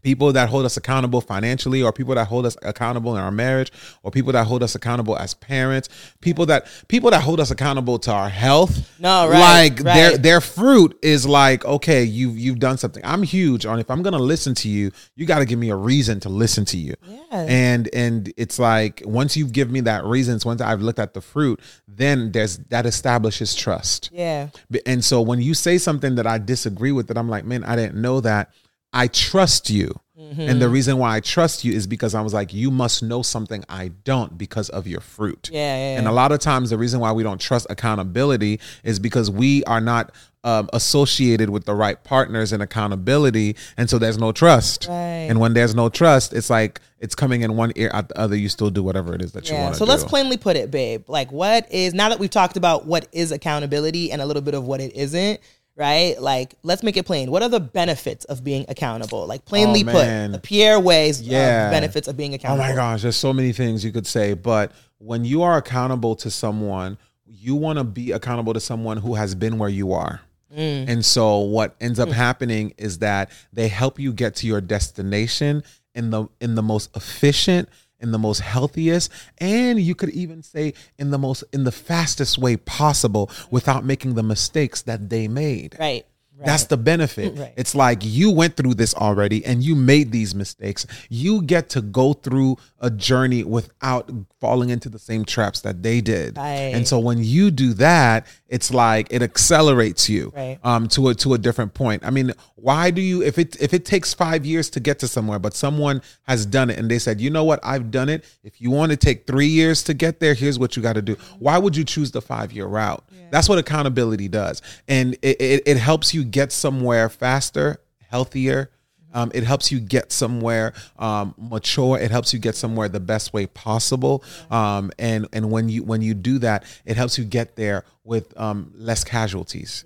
People 0.04 0.32
that 0.32 0.48
hold 0.48 0.64
us 0.64 0.76
accountable 0.76 1.20
financially 1.20 1.82
or 1.82 1.92
people 1.92 2.14
that 2.14 2.28
hold 2.28 2.46
us 2.46 2.56
accountable 2.62 3.16
in 3.16 3.22
our 3.22 3.32
marriage 3.32 3.72
or 4.04 4.10
people 4.12 4.30
that 4.32 4.46
hold 4.46 4.62
us 4.62 4.74
accountable 4.76 5.16
as 5.18 5.34
parents 5.34 5.88
people 6.20 6.46
that 6.46 6.66
people 6.86 7.10
that 7.10 7.22
hold 7.22 7.40
us 7.40 7.50
accountable 7.50 7.98
to 7.98 8.12
our 8.12 8.28
health 8.28 8.88
No, 9.00 9.26
right, 9.28 9.40
like 9.40 9.76
their 9.82 10.10
right. 10.12 10.22
their 10.22 10.40
fruit 10.40 10.96
is 11.02 11.26
like 11.26 11.64
okay 11.64 12.04
you've 12.04 12.38
you've 12.38 12.58
done 12.60 12.78
something 12.78 13.02
i'm 13.04 13.22
huge 13.22 13.64
on 13.66 13.80
if 13.80 13.90
i'm 13.90 14.02
gonna 14.02 14.18
listen 14.18 14.54
to 14.56 14.68
you 14.68 14.92
you 15.16 15.26
got 15.26 15.40
to 15.40 15.46
give 15.46 15.58
me 15.58 15.70
a 15.70 15.76
reason 15.76 16.20
to 16.20 16.28
listen 16.28 16.64
to 16.66 16.76
you 16.76 16.94
Yeah. 17.08 17.46
and 17.48 17.88
and 17.94 18.32
it's 18.36 18.58
like 18.58 19.02
once 19.06 19.36
you've 19.36 19.52
given 19.52 19.72
me 19.72 19.80
that 19.80 20.04
reasons 20.04 20.44
once 20.44 20.60
i've 20.60 20.82
looked 20.82 20.98
at 21.00 21.14
the 21.14 21.20
fruit 21.22 21.58
then 21.88 22.30
there's 22.32 22.58
that 22.68 22.84
establishes 22.86 23.54
trust 23.54 24.10
Yeah. 24.12 24.48
And 24.86 25.02
so 25.04 25.22
when 25.22 25.40
you 25.40 25.54
say 25.54 25.78
something 25.78 26.16
that 26.16 26.26
I 26.26 26.38
disagree 26.38 26.90
with, 26.92 27.06
that 27.08 27.16
I'm 27.16 27.28
like, 27.28 27.44
man, 27.44 27.62
I 27.64 27.76
didn't 27.76 28.00
know 28.02 28.20
that. 28.20 28.50
I 28.94 29.08
trust 29.08 29.68
you. 29.68 30.00
Mm-hmm. 30.18 30.40
And 30.42 30.62
the 30.62 30.68
reason 30.68 30.96
why 30.98 31.16
I 31.16 31.20
trust 31.20 31.64
you 31.64 31.72
is 31.72 31.86
because 31.88 32.14
I 32.14 32.20
was 32.20 32.32
like, 32.32 32.54
you 32.54 32.70
must 32.70 33.02
know 33.02 33.22
something 33.22 33.64
I 33.68 33.88
don't 34.04 34.38
because 34.38 34.68
of 34.70 34.86
your 34.86 35.00
fruit. 35.00 35.50
Yeah, 35.52 35.58
yeah, 35.76 35.98
And 35.98 36.06
a 36.06 36.12
lot 36.12 36.30
of 36.30 36.38
times, 36.38 36.70
the 36.70 36.78
reason 36.78 37.00
why 37.00 37.10
we 37.10 37.24
don't 37.24 37.40
trust 37.40 37.66
accountability 37.68 38.60
is 38.84 39.00
because 39.00 39.28
we 39.30 39.64
are 39.64 39.80
not 39.80 40.12
um, 40.44 40.68
associated 40.72 41.50
with 41.50 41.64
the 41.64 41.74
right 41.74 42.02
partners 42.04 42.52
in 42.52 42.60
accountability. 42.60 43.56
And 43.76 43.90
so 43.90 43.98
there's 43.98 44.18
no 44.18 44.30
trust. 44.30 44.86
Right. 44.88 44.94
And 45.28 45.40
when 45.40 45.54
there's 45.54 45.74
no 45.74 45.88
trust, 45.88 46.32
it's 46.32 46.48
like 46.48 46.80
it's 47.00 47.14
coming 47.16 47.42
in 47.42 47.56
one 47.56 47.72
ear, 47.74 47.90
out 47.92 48.08
the 48.08 48.18
other. 48.18 48.36
You 48.36 48.48
still 48.48 48.70
do 48.70 48.82
whatever 48.84 49.14
it 49.14 49.22
is 49.22 49.32
that 49.32 49.48
you 49.50 49.56
want 49.56 49.74
to 49.74 49.78
So 49.78 49.84
do. 49.84 49.90
let's 49.90 50.04
plainly 50.04 50.36
put 50.36 50.56
it, 50.56 50.70
babe. 50.70 51.04
Like, 51.08 51.32
what 51.32 51.70
is 51.72 51.92
now 51.92 52.08
that 52.10 52.18
we've 52.20 52.30
talked 52.30 52.56
about 52.56 52.86
what 52.86 53.08
is 53.12 53.32
accountability 53.32 54.12
and 54.12 54.22
a 54.22 54.26
little 54.26 54.42
bit 54.42 54.54
of 54.54 54.64
what 54.64 54.80
it 54.80 54.94
isn't, 54.94 55.40
right? 55.76 56.20
Like, 56.20 56.54
let's 56.62 56.82
make 56.82 56.96
it 56.96 57.04
plain. 57.04 57.30
What 57.30 57.42
are 57.42 57.48
the 57.48 57.60
benefits 57.60 58.24
of 58.26 58.44
being 58.44 58.64
accountable? 58.68 59.26
Like, 59.26 59.44
plainly 59.44 59.82
Oh, 59.86 59.92
put, 59.92 60.32
the 60.32 60.40
Pierre 60.42 60.78
ways 60.78 61.20
Yeah. 61.22 61.66
of 61.66 61.72
benefits 61.72 62.08
of 62.08 62.16
being 62.16 62.34
accountable. 62.34 62.64
Oh 62.64 62.68
my 62.68 62.74
gosh, 62.74 63.02
there's 63.02 63.16
so 63.16 63.32
many 63.32 63.52
things 63.52 63.84
you 63.84 63.92
could 63.92 64.06
say, 64.06 64.34
but 64.34 64.72
when 64.98 65.24
you 65.24 65.42
are 65.42 65.56
accountable 65.56 66.14
to 66.16 66.30
someone, 66.30 66.96
you 67.26 67.54
want 67.54 67.78
to 67.78 67.84
be 67.84 68.12
accountable 68.12 68.54
to 68.54 68.60
someone 68.60 68.96
who 68.98 69.14
has 69.14 69.34
been 69.34 69.58
where 69.58 69.68
you 69.68 69.92
are. 69.92 70.20
Mm. 70.56 70.88
And 70.88 71.04
so 71.04 71.38
what 71.38 71.74
ends 71.80 71.98
up 71.98 72.08
happening 72.08 72.74
is 72.78 72.98
that 72.98 73.30
they 73.52 73.66
help 73.66 73.98
you 73.98 74.12
get 74.12 74.36
to 74.36 74.46
your 74.46 74.60
destination 74.60 75.64
in 75.94 76.10
the 76.10 76.26
in 76.40 76.54
the 76.54 76.62
most 76.62 76.94
efficient 76.96 77.68
in 78.04 78.12
the 78.12 78.18
most 78.18 78.40
healthiest 78.40 79.10
and 79.38 79.80
you 79.80 79.94
could 79.94 80.10
even 80.10 80.42
say 80.42 80.74
in 80.98 81.10
the 81.10 81.18
most 81.18 81.42
in 81.52 81.64
the 81.64 81.72
fastest 81.72 82.38
way 82.38 82.56
possible 82.56 83.30
without 83.50 83.84
making 83.84 84.14
the 84.14 84.22
mistakes 84.22 84.82
that 84.82 85.08
they 85.10 85.26
made. 85.26 85.74
Right. 85.80 86.06
Right. 86.44 86.50
That's 86.50 86.64
the 86.64 86.76
benefit. 86.76 87.38
Right. 87.38 87.52
It's 87.56 87.74
like 87.74 87.98
you 88.02 88.30
went 88.30 88.56
through 88.56 88.74
this 88.74 88.94
already 88.94 89.44
and 89.44 89.62
you 89.62 89.74
made 89.74 90.12
these 90.12 90.34
mistakes. 90.34 90.86
You 91.08 91.42
get 91.42 91.70
to 91.70 91.80
go 91.80 92.12
through 92.12 92.58
a 92.80 92.90
journey 92.90 93.44
without 93.44 94.10
falling 94.40 94.70
into 94.70 94.88
the 94.88 94.98
same 94.98 95.24
traps 95.24 95.62
that 95.62 95.82
they 95.82 96.00
did. 96.00 96.36
Right. 96.36 96.74
And 96.74 96.86
so 96.86 96.98
when 96.98 97.22
you 97.22 97.50
do 97.50 97.72
that, 97.74 98.26
it's 98.48 98.72
like 98.72 99.08
it 99.10 99.22
accelerates 99.22 100.08
you 100.08 100.32
um 100.62 100.86
to 100.88 101.08
a 101.08 101.14
to 101.14 101.34
a 101.34 101.38
different 101.38 101.74
point. 101.74 102.04
I 102.04 102.10
mean, 102.10 102.32
why 102.56 102.90
do 102.90 103.00
you 103.00 103.22
if 103.22 103.38
it 103.38 103.60
if 103.60 103.74
it 103.74 103.84
takes 103.84 104.14
5 104.14 104.44
years 104.44 104.70
to 104.70 104.80
get 104.80 104.98
to 105.00 105.08
somewhere 105.08 105.38
but 105.38 105.54
someone 105.54 106.02
has 106.22 106.46
done 106.46 106.70
it 106.70 106.78
and 106.78 106.90
they 106.90 106.98
said, 106.98 107.20
"You 107.20 107.30
know 107.30 107.44
what? 107.44 107.60
I've 107.62 107.90
done 107.90 108.08
it. 108.08 108.24
If 108.42 108.60
you 108.60 108.70
want 108.70 108.90
to 108.90 108.96
take 108.96 109.26
3 109.26 109.46
years 109.46 109.82
to 109.84 109.94
get 109.94 110.20
there, 110.20 110.34
here's 110.34 110.58
what 110.58 110.76
you 110.76 110.82
got 110.82 110.94
to 110.94 111.02
do." 111.02 111.16
Why 111.38 111.58
would 111.58 111.76
you 111.76 111.84
choose 111.84 112.10
the 112.10 112.22
5-year 112.22 112.66
route? 112.66 113.04
That's 113.30 113.48
what 113.48 113.58
accountability 113.58 114.28
does. 114.28 114.62
And 114.86 115.14
it, 115.20 115.40
it, 115.40 115.62
it 115.66 115.76
helps 115.76 116.14
you 116.14 116.24
get 116.34 116.50
somewhere 116.50 117.08
faster, 117.08 117.80
healthier. 118.10 118.68
Um, 119.14 119.30
it 119.32 119.44
helps 119.44 119.70
you 119.70 119.78
get 119.78 120.10
somewhere 120.10 120.72
um, 120.98 121.36
mature. 121.38 121.96
It 121.96 122.10
helps 122.10 122.32
you 122.32 122.40
get 122.40 122.56
somewhere 122.56 122.88
the 122.88 122.98
best 122.98 123.32
way 123.32 123.46
possible. 123.46 124.24
Um, 124.50 124.90
and 124.98 125.28
and 125.32 125.52
when 125.52 125.68
you 125.68 125.84
when 125.84 126.02
you 126.02 126.14
do 126.14 126.40
that, 126.40 126.64
it 126.84 126.96
helps 126.96 127.16
you 127.16 127.24
get 127.24 127.54
there 127.54 127.84
with 128.02 128.36
um, 128.38 128.72
less 128.74 129.04
casualties. 129.04 129.84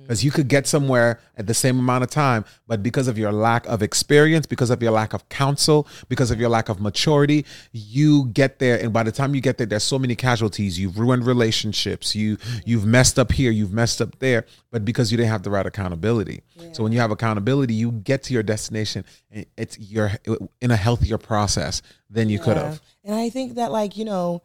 Mm. 0.00 0.02
Because 0.02 0.24
you 0.24 0.30
could 0.30 0.48
get 0.48 0.66
somewhere 0.66 1.20
at 1.36 1.46
the 1.46 1.54
same 1.54 1.78
amount 1.78 2.04
of 2.04 2.10
time, 2.10 2.44
but 2.66 2.82
because 2.82 3.08
of 3.08 3.18
your 3.18 3.32
lack 3.32 3.66
of 3.66 3.82
experience, 3.82 4.46
because 4.46 4.70
of 4.70 4.82
your 4.82 4.92
lack 4.92 5.12
of 5.12 5.28
counsel, 5.28 5.86
because 6.08 6.30
of 6.30 6.40
your 6.40 6.48
lack 6.48 6.68
of 6.68 6.80
maturity, 6.80 7.44
you 7.72 8.26
get 8.28 8.58
there, 8.58 8.80
and 8.80 8.92
by 8.92 9.02
the 9.02 9.12
time 9.12 9.34
you 9.34 9.40
get 9.40 9.58
there, 9.58 9.66
there's 9.66 9.84
so 9.84 9.98
many 9.98 10.16
casualties. 10.16 10.78
You've 10.78 10.98
ruined 10.98 11.26
relationships. 11.26 12.14
You 12.14 12.36
mm-hmm. 12.36 12.58
you've 12.64 12.86
messed 12.86 13.18
up 13.18 13.32
here. 13.32 13.50
You've 13.50 13.72
messed 13.72 14.00
up 14.00 14.18
there. 14.18 14.46
But 14.70 14.84
because 14.84 15.10
you 15.10 15.16
didn't 15.16 15.30
have 15.30 15.42
the 15.42 15.50
right 15.50 15.66
accountability, 15.66 16.42
so 16.72 16.82
when 16.82 16.92
you 16.92 17.00
have 17.00 17.10
accountability, 17.10 17.74
you 17.74 17.90
get 17.90 18.22
to 18.24 18.34
your 18.34 18.42
destination. 18.42 19.04
And 19.30 19.46
it's 19.56 19.78
you're 19.78 20.12
in 20.60 20.70
a 20.70 20.76
healthier 20.76 21.18
process 21.18 21.82
than 22.08 22.28
you 22.28 22.38
could 22.38 22.56
have. 22.56 22.80
And 23.04 23.14
I 23.14 23.30
think 23.30 23.54
that 23.54 23.72
like, 23.72 23.96
you 23.96 24.04
know, 24.04 24.42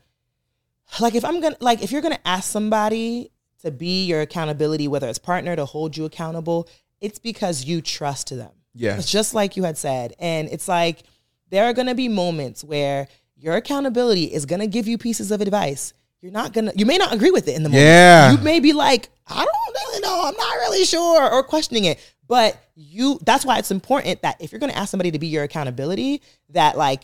like 0.99 1.15
if 1.15 1.25
I'm 1.25 1.41
gonna 1.41 1.57
like 1.59 1.83
if 1.83 1.91
you're 1.91 2.01
gonna 2.01 2.19
ask 2.25 2.49
somebody 2.49 3.31
to 3.61 3.71
be 3.71 4.05
your 4.05 4.21
accountability, 4.21 4.87
whether 4.87 5.07
it's 5.07 5.19
partner 5.19 5.55
to 5.55 5.65
hold 5.65 5.97
you 5.97 6.05
accountable, 6.05 6.67
it's 7.01 7.19
because 7.19 7.65
you 7.65 7.81
trust 7.81 8.29
them. 8.29 8.51
Yeah. 8.73 8.97
It's 8.97 9.09
just 9.09 9.33
like 9.33 9.55
you 9.55 9.63
had 9.63 9.77
said. 9.77 10.13
And 10.19 10.49
it's 10.49 10.67
like 10.67 11.03
there 11.49 11.65
are 11.65 11.73
gonna 11.73 11.95
be 11.95 12.07
moments 12.09 12.63
where 12.63 13.07
your 13.35 13.55
accountability 13.55 14.25
is 14.25 14.45
gonna 14.45 14.67
give 14.67 14.87
you 14.87 14.97
pieces 14.97 15.31
of 15.31 15.41
advice. 15.41 15.93
You're 16.21 16.31
not 16.31 16.53
gonna 16.53 16.73
you 16.75 16.85
may 16.85 16.97
not 16.97 17.13
agree 17.13 17.31
with 17.31 17.47
it 17.47 17.55
in 17.55 17.63
the 17.63 17.69
moment. 17.69 17.85
Yeah. 17.85 18.31
You 18.31 18.37
may 18.39 18.59
be 18.59 18.73
like, 18.73 19.09
I 19.27 19.45
don't 19.45 19.75
really 19.75 20.01
know, 20.01 20.25
I'm 20.25 20.35
not 20.35 20.55
really 20.55 20.85
sure, 20.85 21.31
or 21.31 21.43
questioning 21.43 21.85
it. 21.85 21.99
But 22.27 22.57
you 22.75 23.19
that's 23.23 23.45
why 23.45 23.59
it's 23.59 23.71
important 23.71 24.21
that 24.23 24.41
if 24.41 24.51
you're 24.51 24.59
gonna 24.59 24.73
ask 24.73 24.89
somebody 24.89 25.11
to 25.11 25.19
be 25.19 25.27
your 25.27 25.43
accountability, 25.43 26.21
that 26.49 26.77
like 26.77 27.03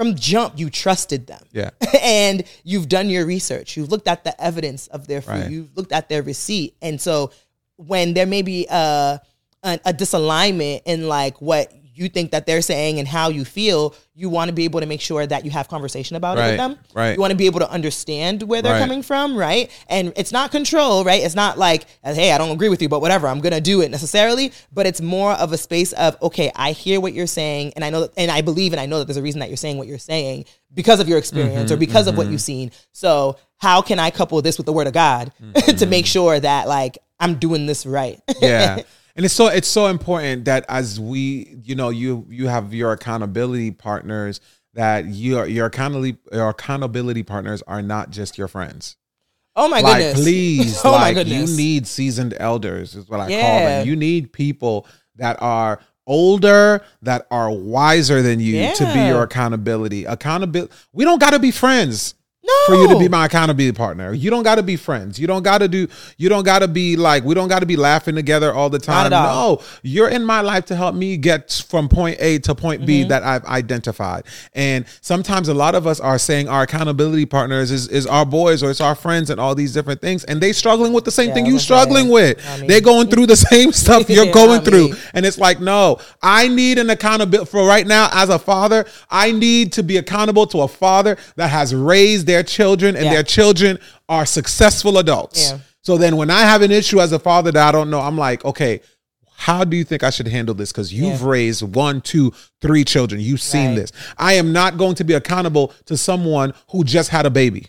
from 0.00 0.14
jump 0.14 0.58
you 0.58 0.70
trusted 0.70 1.26
them. 1.26 1.42
Yeah. 1.52 1.70
and 2.02 2.44
you've 2.64 2.88
done 2.88 3.10
your 3.10 3.26
research. 3.26 3.76
You've 3.76 3.90
looked 3.90 4.08
at 4.08 4.24
the 4.24 4.40
evidence 4.42 4.86
of 4.86 5.06
their 5.06 5.20
food. 5.20 5.30
Right. 5.30 5.50
You've 5.50 5.76
looked 5.76 5.92
at 5.92 6.08
their 6.08 6.22
receipt. 6.22 6.74
And 6.80 6.98
so 6.98 7.32
when 7.76 8.14
there 8.14 8.24
may 8.24 8.40
be 8.40 8.66
uh, 8.70 9.18
a, 9.62 9.68
a 9.68 9.78
a 9.84 9.92
disalignment 9.92 10.82
in 10.86 11.06
like 11.06 11.42
what 11.42 11.70
you 12.00 12.08
think 12.08 12.30
that 12.30 12.46
they're 12.46 12.62
saying 12.62 12.98
and 12.98 13.06
how 13.06 13.28
you 13.28 13.44
feel, 13.44 13.94
you 14.14 14.30
want 14.30 14.48
to 14.48 14.54
be 14.54 14.64
able 14.64 14.80
to 14.80 14.86
make 14.86 15.00
sure 15.00 15.26
that 15.26 15.44
you 15.44 15.50
have 15.50 15.68
conversation 15.68 16.16
about 16.16 16.38
it 16.38 16.40
Right, 16.40 16.48
with 16.48 16.56
them. 16.56 16.78
right. 16.94 17.14
You 17.14 17.20
want 17.20 17.30
to 17.32 17.36
be 17.36 17.46
able 17.46 17.60
to 17.60 17.70
understand 17.70 18.42
where 18.42 18.62
they're 18.62 18.72
Right. 18.72 18.80
coming 18.80 19.02
from, 19.02 19.36
right? 19.36 19.70
And 19.88 20.12
it's 20.16 20.32
not 20.32 20.50
control, 20.50 21.04
right? 21.04 21.22
It's 21.22 21.34
not 21.34 21.58
like, 21.58 21.84
hey, 22.02 22.32
I 22.32 22.38
don't 22.38 22.50
agree 22.50 22.70
with 22.70 22.80
you, 22.80 22.88
but 22.88 23.00
whatever, 23.00 23.28
I'm 23.28 23.40
gonna 23.40 23.60
do 23.60 23.82
it 23.82 23.90
necessarily. 23.90 24.52
But 24.72 24.86
it's 24.86 25.02
more 25.02 25.32
of 25.32 25.52
a 25.52 25.58
space 25.58 25.92
of, 25.92 26.16
okay, 26.22 26.50
I 26.56 26.72
hear 26.72 27.00
what 27.00 27.12
you're 27.12 27.26
saying, 27.26 27.74
and 27.76 27.84
I 27.84 27.90
know, 27.90 28.08
and 28.16 28.30
I 28.30 28.40
believe, 28.40 28.72
and 28.72 28.80
I 28.80 28.86
know 28.86 28.98
that 28.98 29.04
there's 29.04 29.18
a 29.18 29.22
reason 29.22 29.40
that 29.40 29.50
you're 29.50 29.56
saying 29.58 29.76
what 29.76 29.86
you're 29.86 29.98
saying 29.98 30.46
because 30.72 31.00
of 31.00 31.08
your 31.08 31.18
experience 31.18 31.64
mm-hmm, 31.64 31.74
or 31.74 31.76
because 31.76 32.06
of 32.06 32.16
what 32.16 32.24
mm-hmm. 32.24 32.32
you've 32.32 32.40
seen. 32.40 32.70
So 32.92 33.36
how 33.58 33.82
can 33.82 33.98
I 33.98 34.10
couple 34.10 34.40
this 34.40 34.56
with 34.56 34.66
the 34.66 34.72
word 34.72 34.86
of 34.86 34.94
God 34.94 35.32
mm-hmm. 35.42 35.76
to 35.80 35.86
make 35.86 36.06
sure 36.06 36.40
that 36.40 36.66
like 36.66 36.98
I'm 37.18 37.34
doing 37.34 37.66
this 37.66 37.84
right? 37.84 38.20
yeah 38.40 38.82
and 39.20 39.26
it's 39.26 39.34
so 39.34 39.48
it's 39.48 39.68
so 39.68 39.88
important 39.88 40.46
that 40.46 40.64
as 40.70 40.98
we 40.98 41.54
you 41.62 41.74
know 41.74 41.90
you 41.90 42.24
you 42.30 42.46
have 42.46 42.72
your 42.72 42.92
accountability 42.92 43.70
partners 43.70 44.40
that 44.72 45.04
your 45.08 45.46
your 45.46 45.66
accountability 45.66 46.16
your 46.32 46.48
accountability 46.48 47.22
partners 47.22 47.62
are 47.66 47.82
not 47.82 48.08
just 48.08 48.38
your 48.38 48.48
friends. 48.48 48.96
Oh 49.54 49.68
my 49.68 49.80
like 49.80 49.98
goodness! 49.98 50.22
please 50.22 50.80
oh 50.86 50.92
like 50.92 51.00
my 51.00 51.12
goodness! 51.22 51.50
you 51.50 51.56
need 51.58 51.86
seasoned 51.86 52.34
elders 52.40 52.94
is 52.94 53.10
what 53.10 53.20
i 53.20 53.24
call 53.24 53.58
them. 53.58 53.86
You 53.86 53.94
need 53.94 54.32
people 54.32 54.86
that 55.16 55.36
are 55.42 55.80
older 56.06 56.80
that 57.02 57.26
are 57.30 57.50
wiser 57.50 58.22
than 58.22 58.40
you 58.40 58.74
to 58.74 58.90
be 58.94 59.00
your 59.00 59.24
accountability. 59.24 60.06
Accountability 60.06 60.72
we 60.94 61.04
don't 61.04 61.20
got 61.20 61.32
to 61.32 61.38
be 61.38 61.50
friends 61.50 62.14
no. 62.68 62.74
for 62.74 62.80
you 62.82 62.88
to 62.88 62.98
be 62.98 63.08
my 63.08 63.26
accountability 63.26 63.76
partner. 63.76 64.12
You 64.12 64.30
don't 64.30 64.42
got 64.42 64.56
to 64.56 64.62
be 64.62 64.76
friends. 64.76 65.18
You 65.18 65.26
don't 65.26 65.42
got 65.42 65.58
to 65.58 65.68
do. 65.68 65.88
You 66.16 66.28
don't 66.28 66.44
got 66.44 66.60
to 66.60 66.68
be 66.68 66.96
like. 66.96 67.24
We 67.24 67.34
don't 67.34 67.48
got 67.48 67.60
to 67.60 67.66
be 67.66 67.76
laughing 67.76 68.14
together 68.14 68.52
all 68.52 68.70
the 68.70 68.78
time. 68.78 69.12
all. 69.12 69.56
No, 69.56 69.62
you're 69.82 70.08
in 70.08 70.24
my 70.24 70.40
life 70.40 70.64
to 70.66 70.76
help 70.76 70.94
me 70.94 71.16
get 71.16 71.52
from 71.68 71.88
point 71.88 72.16
A 72.20 72.38
to 72.40 72.54
point 72.54 72.80
Mm-hmm. 72.80 72.86
B 72.86 73.04
that 73.04 73.22
I've 73.22 73.44
identified. 73.44 74.24
And 74.54 74.84
sometimes 75.00 75.48
a 75.48 75.54
lot 75.54 75.74
of 75.74 75.86
us 75.86 76.00
are 76.00 76.18
saying 76.18 76.48
our 76.48 76.62
accountability 76.62 77.26
partners 77.26 77.70
is 77.70 77.88
is 77.88 78.06
our 78.06 78.24
boys 78.24 78.62
or 78.62 78.70
it's 78.70 78.80
our 78.80 78.94
friends 78.94 79.28
and 79.30 79.40
all 79.40 79.54
these 79.54 79.72
different 79.74 80.00
things, 80.00 80.24
and 80.24 80.40
they 80.40 80.52
struggling 80.52 80.92
with 80.92 81.04
the 81.04 81.10
same 81.10 81.28
Yeah, 81.28 81.34
thing 81.34 81.46
you 81.46 81.58
struggling 81.58 82.04
saying. 82.04 82.12
with. 82.12 82.46
I 82.48 82.58
mean- 82.58 82.66
They're 82.68 82.80
going 82.80 83.08
through 83.08 83.26
the 83.26 83.36
same 83.52 83.72
stuff 83.72 84.08
you're 84.16 84.32
going 84.32 84.60
I 84.60 84.64
through, 84.64 84.94
and 85.14 85.26
it's 85.26 85.38
like, 85.38 85.60
no, 85.60 85.98
I 86.22 86.48
need 86.48 86.78
an 86.78 86.90
accountability 86.90 87.50
for 87.50 87.66
right 87.66 87.86
now 87.86 88.08
as 88.12 88.28
a 88.28 88.38
father. 88.38 88.86
I 89.10 89.32
need 89.32 89.72
to 89.74 89.82
be 89.82 89.96
accountable 89.96 90.46
to 90.48 90.60
a 90.62 90.68
father 90.68 91.16
that 91.36 91.48
has 91.48 91.74
raised 91.74 92.26
their 92.26 92.39
children 92.42 92.96
and 92.96 93.06
Yeah. 93.06 93.14
their 93.14 93.22
children 93.22 93.78
are 94.08 94.26
successful 94.26 94.98
adults. 94.98 95.50
Yeah. 95.50 95.58
So 95.82 95.96
then 95.96 96.16
when 96.16 96.30
I 96.30 96.40
have 96.40 96.62
an 96.62 96.70
issue 96.70 97.00
as 97.00 97.12
a 97.12 97.18
father 97.18 97.50
that 97.52 97.68
I 97.68 97.72
don't 97.72 97.90
know, 97.90 98.00
I'm 98.00 98.18
like, 98.18 98.44
okay, 98.44 98.80
how 99.36 99.64
do 99.64 99.76
you 99.76 99.84
think 99.84 100.02
I 100.02 100.10
should 100.10 100.28
handle 100.28 100.54
this? 100.54 100.70
Because 100.70 100.92
you've 100.92 101.20
Yeah. 101.22 101.28
raised 101.28 101.62
one, 101.62 102.02
two, 102.02 102.32
three 102.60 102.84
children. 102.84 103.20
You've 103.20 103.40
seen 103.40 103.68
Right. 103.68 103.76
this. 103.76 103.92
I 104.18 104.34
am 104.34 104.52
not 104.52 104.76
going 104.76 104.94
to 104.96 105.04
be 105.04 105.14
accountable 105.14 105.72
to 105.86 105.96
someone 105.96 106.52
who 106.72 106.84
just 106.84 107.08
had 107.08 107.24
a 107.24 107.30
baby. 107.30 107.68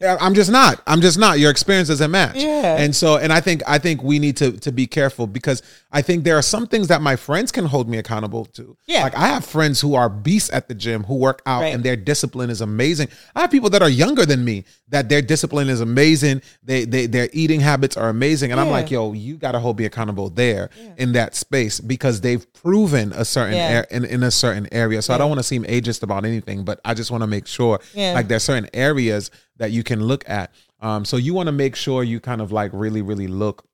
Yeah, 0.00 0.16
I'm 0.20 0.34
just 0.34 0.50
not. 0.50 0.80
I'm 0.86 1.00
just 1.02 1.18
not. 1.18 1.38
Your 1.38 1.50
experience 1.50 1.88
doesn't 1.88 2.10
match. 2.10 2.36
Yeah. 2.36 2.76
And 2.78 2.96
so, 2.96 3.18
and 3.18 3.32
I 3.32 3.40
think 3.40 3.62
I 3.66 3.78
think 3.78 4.02
we 4.02 4.18
need 4.18 4.36
to 4.38 4.52
to 4.52 4.72
be 4.72 4.86
careful 4.86 5.26
because 5.26 5.62
I 5.92 6.00
think 6.00 6.24
there 6.24 6.38
are 6.38 6.42
some 6.42 6.66
things 6.66 6.88
that 6.88 7.02
my 7.02 7.16
friends 7.16 7.52
can 7.52 7.66
hold 7.66 7.88
me 7.88 7.98
accountable 7.98 8.46
to. 8.46 8.76
Yeah. 8.86 9.02
Like 9.02 9.14
I 9.16 9.26
have 9.28 9.44
friends 9.44 9.80
who 9.80 9.94
are 9.94 10.08
beasts 10.08 10.50
at 10.52 10.68
the 10.68 10.74
gym 10.74 11.04
who 11.04 11.16
work 11.16 11.42
out 11.46 11.60
Right. 11.62 11.74
and 11.74 11.84
their 11.84 11.96
discipline 11.96 12.48
is 12.48 12.60
amazing. 12.62 13.08
I 13.36 13.42
have 13.42 13.50
people 13.50 13.68
that 13.70 13.82
are 13.82 13.90
younger 13.90 14.24
than 14.24 14.42
me 14.44 14.64
that 14.88 15.08
their 15.10 15.20
discipline 15.20 15.68
is 15.68 15.80
amazing. 15.82 16.40
They 16.62 16.84
they 16.86 17.04
their 17.06 17.28
eating 17.34 17.60
habits 17.60 17.96
are 17.98 18.08
amazing, 18.08 18.52
and 18.52 18.60
I'm 18.60 18.70
like, 18.70 18.90
yo, 18.90 19.12
you 19.12 19.36
got 19.36 19.52
to 19.52 19.58
hold 19.60 19.78
me 19.78 19.84
accountable 19.84 20.30
there 20.30 20.70
in 20.96 21.12
that 21.12 21.34
space 21.34 21.78
because 21.80 22.22
they've 22.22 22.50
proven 22.54 23.12
a 23.12 23.24
certain 23.24 23.54
Yeah. 23.56 23.84
in, 23.90 24.04
in 24.06 24.22
a 24.22 24.30
certain 24.30 24.66
area. 24.72 25.02
So 25.02 25.12
I 25.12 25.18
don't 25.18 25.28
want 25.28 25.40
to 25.40 25.44
seem 25.44 25.64
ageist 25.64 26.02
about 26.02 26.24
anything, 26.24 26.64
but 26.64 26.80
I 26.86 26.94
just 26.94 27.10
want 27.10 27.22
to 27.22 27.26
make 27.26 27.46
sure 27.46 27.80
Yeah. 27.94 28.12
like 28.14 28.28
there's 28.28 28.44
certain 28.44 28.68
areas 28.72 29.09
that 29.56 29.70
you 29.72 29.82
can 29.82 30.00
look 30.02 30.28
at. 30.28 30.52
Um, 30.80 31.04
so 31.04 31.16
you 31.16 31.34
want 31.34 31.46
to 31.48 31.52
make 31.52 31.76
sure 31.76 32.02
you 32.04 32.20
kind 32.20 32.40
of 32.40 32.52
like 32.52 32.70
really, 32.72 33.02
really 33.02 33.26
look 33.28 33.66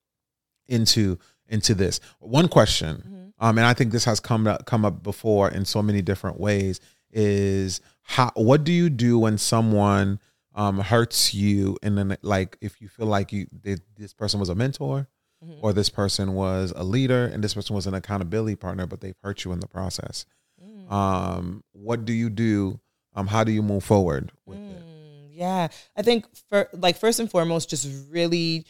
into 0.69 1.19
into 1.49 1.75
this. 1.75 2.01
One 2.21 2.49
question, 2.49 2.97
Mm-hmm. 2.97 3.45
um, 3.47 3.59
and 3.59 3.67
I 3.67 3.75
think 3.75 3.93
this 3.93 4.05
has 4.05 4.19
come 4.21 4.47
up 4.47 4.67
come 4.67 4.85
up 4.85 5.03
before 5.03 5.51
in 5.51 5.65
so 5.65 5.83
many 5.83 6.03
different 6.03 6.41
ways, 6.41 6.81
is 7.13 7.81
how 8.03 8.31
what 8.35 8.65
do 8.65 8.73
you 8.73 8.91
do 8.91 9.19
when 9.19 9.39
someone 9.39 10.19
um 10.55 10.79
hurts 10.79 11.35
you 11.35 11.77
and 11.83 11.99
then 11.99 12.17
like 12.23 12.57
if 12.61 12.81
you 12.81 12.89
feel 12.89 13.07
like 13.07 13.31
you 13.33 13.47
that 13.63 13.81
this 13.97 14.13
person 14.15 14.41
was 14.41 14.49
a 14.49 14.55
mentor 14.55 15.07
Mm-hmm. 15.45 15.59
or 15.63 15.75
this 15.75 15.91
person 15.91 16.33
was 16.33 16.73
a 16.75 16.83
leader 16.83 17.27
and 17.27 17.45
this 17.45 17.53
person 17.53 17.77
was 17.77 17.87
an 17.87 17.93
accountability 17.93 18.57
partner 18.57 18.87
but 18.87 19.03
they've 19.03 19.19
hurt 19.23 19.45
you 19.45 19.53
in 19.53 19.61
the 19.61 19.67
process 19.69 20.25
Mm. 20.65 20.91
um 20.91 21.63
what 21.73 22.07
do 22.07 22.15
you 22.15 22.31
do 22.31 22.81
um 23.15 23.27
how 23.27 23.45
do 23.45 23.53
you 23.53 23.63
move 23.63 23.85
forward 23.85 24.33
with 24.47 24.57
it 24.57 24.83
Mm, 24.83 24.96
yeah, 25.37 25.69
I 25.97 26.03
think 26.03 26.25
for 26.49 26.69
like 26.73 26.97
first 26.97 27.21
and 27.21 27.31
foremost, 27.31 27.69
just 27.69 27.89
really, 28.11 28.65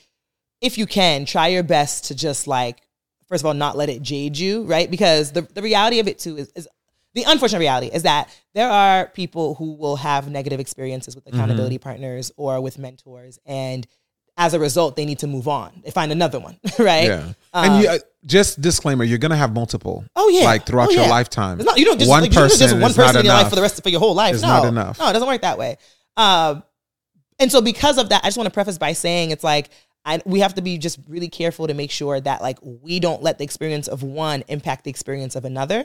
if 0.61 0.77
you 0.77 0.87
can, 0.87 1.25
try 1.25 1.49
your 1.49 1.63
best 1.63 2.07
to 2.07 2.15
just 2.15 2.47
like 2.47 2.83
first 3.29 3.43
of 3.43 3.47
all 3.47 3.55
not 3.55 3.77
let 3.77 3.89
it 3.89 4.03
jade 4.03 4.37
you, 4.37 4.65
right? 4.65 4.91
Because 4.91 5.33
the 5.33 5.43
the 5.43 5.63
reality 5.63 6.01
of 6.01 6.09
it 6.09 6.19
too 6.19 6.37
is, 6.37 6.53
is 6.57 6.69
the 7.15 7.25
unfortunate 7.27 7.61
reality 7.61 7.87
is 7.87 8.03
that 8.03 8.29
there 8.53 8.69
are 8.69 9.07
people 9.07 9.55
who 9.55 9.75
will 9.75 9.97
have 9.97 10.29
negative 10.29 10.61
experiences 10.61 11.15
with 11.15 11.27
accountability 11.27 11.79
partners 11.79 12.33
or 12.37 12.61
with 12.61 12.79
mentors, 12.79 13.39
and 13.47 13.87
as 14.37 14.53
a 14.53 14.59
result, 14.59 14.97
they 14.97 15.07
need 15.07 15.21
to 15.21 15.27
move 15.27 15.49
on. 15.49 15.81
They 15.83 15.91
find 15.91 16.13
another 16.13 16.39
one, 16.39 16.59
right? 16.79 17.05
Yeah. 17.05 17.33
and 17.55 17.83
you, 17.83 17.89
uh, 17.89 17.99
just 18.27 18.61
disclaimer, 18.61 19.05
you're 19.05 19.19
gonna 19.19 19.37
have 19.37 19.55
multiple. 19.55 20.05
Oh 20.15 20.29
yeah, 20.29 20.45
Like 20.45 20.67
throughout 20.67 20.89
Oh, 20.89 20.93
your 20.93 21.09
lifetime. 21.09 21.59
It's 21.59 21.67
not, 21.67 21.79
you 21.79 21.85
don't 21.85 21.99
just 21.99 22.11
one 22.11 22.23
like, 22.23 22.33
you 22.33 22.35
don't 22.35 22.49
person 22.51 22.69
just 22.69 22.81
one 22.81 22.93
person 22.93 23.21
in 23.21 23.25
your 23.25 23.35
life 23.35 23.49
for 23.49 23.57
the 23.57 23.63
rest 23.63 23.83
for 23.83 23.89
your 23.89 24.01
whole 24.01 24.15
life. 24.15 24.35
It's 24.35 24.43
no, 24.43 24.49
not 24.49 24.67
enough. 24.67 24.99
No, 24.99 25.09
it 25.09 25.13
doesn't 25.13 25.29
work 25.29 25.43
that 25.43 25.59
way. 25.59 25.79
Um, 26.17 26.63
and 27.39 27.53
so 27.53 27.61
because 27.61 27.99
of 27.99 28.09
that, 28.09 28.25
I 28.25 28.29
just 28.29 28.37
want 28.37 28.47
to 28.47 28.55
preface 28.55 28.79
by 28.79 28.93
saying 28.93 29.31
it's 29.31 29.45
like 29.45 29.71
I, 30.05 30.21
we 30.25 30.41
have 30.41 30.55
to 30.55 30.63
be 30.63 30.79
just 30.79 30.99
really 31.09 31.29
careful 31.29 31.67
to 31.67 31.75
make 31.75 31.91
sure 31.91 32.21
that 32.21 32.41
like 32.41 32.59
we 32.63 33.01
don't 33.01 33.23
let 33.23 33.39
the 33.39 33.45
experience 33.45 33.89
of 33.89 34.03
one 34.03 34.45
impact 34.49 34.85
the 34.85 34.91
experience 34.91 35.37
of 35.37 35.45
another. 35.45 35.85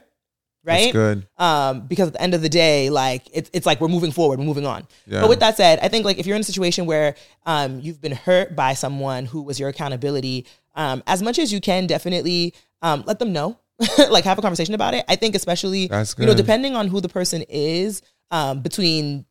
Right. 0.63 0.93
That's 0.93 0.93
good. 0.93 1.27
Um, 1.37 1.87
because 1.87 2.09
at 2.09 2.13
the 2.13 2.21
end 2.21 2.35
of 2.35 2.43
the 2.43 2.49
day, 2.49 2.91
like 2.91 3.27
it's 3.33 3.49
it's 3.51 3.65
like 3.65 3.81
we're 3.81 3.87
moving 3.87 4.11
forward, 4.11 4.37
we're 4.37 4.45
moving 4.45 4.67
on. 4.67 4.87
Yeah. 5.07 5.21
But 5.21 5.29
with 5.29 5.39
that 5.39 5.57
said, 5.57 5.79
I 5.81 5.87
think 5.87 6.05
like 6.05 6.19
if 6.19 6.27
you're 6.27 6.35
in 6.35 6.41
a 6.41 6.45
situation 6.45 6.85
where 6.85 7.15
um 7.47 7.79
you've 7.79 7.99
been 7.99 8.11
hurt 8.11 8.55
by 8.55 8.75
someone 8.75 9.25
who 9.25 9.41
was 9.41 9.59
your 9.59 9.69
accountability, 9.69 10.45
um, 10.75 11.01
as 11.07 11.23
much 11.23 11.39
as 11.39 11.51
you 11.51 11.59
can, 11.59 11.87
definitely 11.87 12.53
um 12.83 13.03
let 13.07 13.17
them 13.17 13.33
know. 13.33 13.57
like 14.11 14.23
have 14.23 14.37
a 14.37 14.41
conversation 14.43 14.75
about 14.75 14.93
it. 14.93 15.03
I 15.09 15.15
think 15.15 15.33
especially 15.33 15.89
you 16.19 16.27
know, 16.27 16.35
depending 16.35 16.75
on 16.75 16.87
who 16.87 17.01
the 17.01 17.09
person 17.09 17.43
is, 17.49 18.03
um, 18.29 18.61
between 18.61 19.25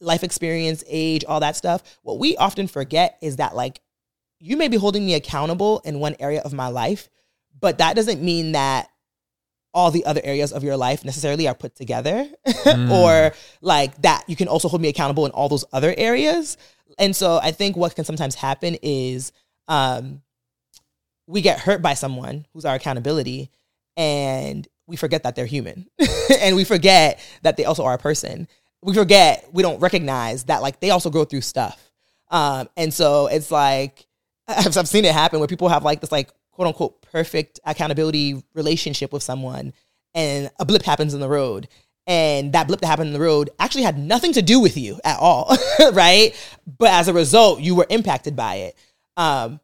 life 0.00 0.22
experience, 0.22 0.84
age, 0.86 1.24
all 1.24 1.40
that 1.40 1.56
stuff, 1.56 1.82
what 2.02 2.18
we 2.18 2.36
often 2.36 2.68
forget 2.68 3.18
is 3.20 3.36
that 3.36 3.54
like 3.54 3.80
you 4.40 4.56
may 4.56 4.68
be 4.68 4.76
holding 4.76 5.04
me 5.04 5.14
accountable 5.14 5.80
in 5.84 5.98
one 5.98 6.16
area 6.20 6.40
of 6.40 6.52
my 6.52 6.68
life, 6.68 7.08
but 7.58 7.78
that 7.78 7.96
doesn't 7.96 8.22
mean 8.22 8.52
that 8.52 8.88
all 9.74 9.90
the 9.90 10.04
other 10.06 10.20
areas 10.24 10.52
of 10.52 10.64
your 10.64 10.76
life 10.76 11.04
necessarily 11.04 11.46
are 11.46 11.54
put 11.54 11.74
together 11.74 12.28
or 12.90 13.32
like 13.60 14.00
that 14.02 14.24
you 14.26 14.34
can 14.34 14.48
also 14.48 14.68
hold 14.68 14.80
me 14.80 14.88
accountable 14.88 15.26
in 15.26 15.32
all 15.32 15.48
those 15.48 15.64
other 15.72 15.94
areas. 15.96 16.56
And 16.98 17.14
so 17.14 17.38
I 17.42 17.50
think 17.52 17.76
what 17.76 17.94
can 17.94 18.04
sometimes 18.04 18.34
happen 18.34 18.76
is 18.82 19.32
um 19.66 20.22
we 21.26 21.42
get 21.42 21.60
hurt 21.60 21.82
by 21.82 21.94
someone 21.94 22.46
who's 22.52 22.64
our 22.64 22.74
accountability 22.74 23.50
and 23.96 24.66
we 24.86 24.96
forget 24.96 25.24
that 25.24 25.36
they're 25.36 25.46
human 25.46 25.86
and 26.40 26.56
we 26.56 26.64
forget 26.64 27.20
that 27.42 27.56
they 27.58 27.66
also 27.66 27.84
are 27.84 27.94
a 27.94 27.98
person 27.98 28.48
we 28.82 28.94
forget 28.94 29.46
we 29.52 29.62
don't 29.62 29.80
recognize 29.80 30.44
that 30.44 30.62
like 30.62 30.80
they 30.80 30.90
also 30.90 31.10
go 31.10 31.24
through 31.24 31.40
stuff 31.40 31.90
um 32.30 32.68
and 32.76 32.92
so 32.92 33.26
it's 33.26 33.50
like 33.50 34.06
I've, 34.48 34.76
I've 34.76 34.88
seen 34.88 35.04
it 35.04 35.12
happen 35.12 35.38
where 35.38 35.48
people 35.48 35.68
have 35.68 35.84
like 35.84 36.00
this 36.00 36.12
like 36.12 36.30
quote 36.52 36.68
unquote 36.68 37.02
perfect 37.02 37.60
accountability 37.64 38.42
relationship 38.54 39.12
with 39.12 39.22
someone 39.22 39.72
and 40.14 40.50
a 40.58 40.64
blip 40.64 40.82
happens 40.82 41.14
in 41.14 41.20
the 41.20 41.28
road 41.28 41.68
and 42.06 42.52
that 42.52 42.66
blip 42.66 42.80
that 42.80 42.86
happened 42.86 43.08
in 43.08 43.12
the 43.12 43.20
road 43.20 43.50
actually 43.58 43.82
had 43.82 43.98
nothing 43.98 44.32
to 44.32 44.42
do 44.42 44.60
with 44.60 44.76
you 44.76 44.98
at 45.04 45.18
all 45.18 45.56
right 45.92 46.34
but 46.78 46.90
as 46.90 47.08
a 47.08 47.12
result 47.12 47.60
you 47.60 47.74
were 47.74 47.86
impacted 47.90 48.34
by 48.34 48.56
it 48.56 48.78
um 49.16 49.60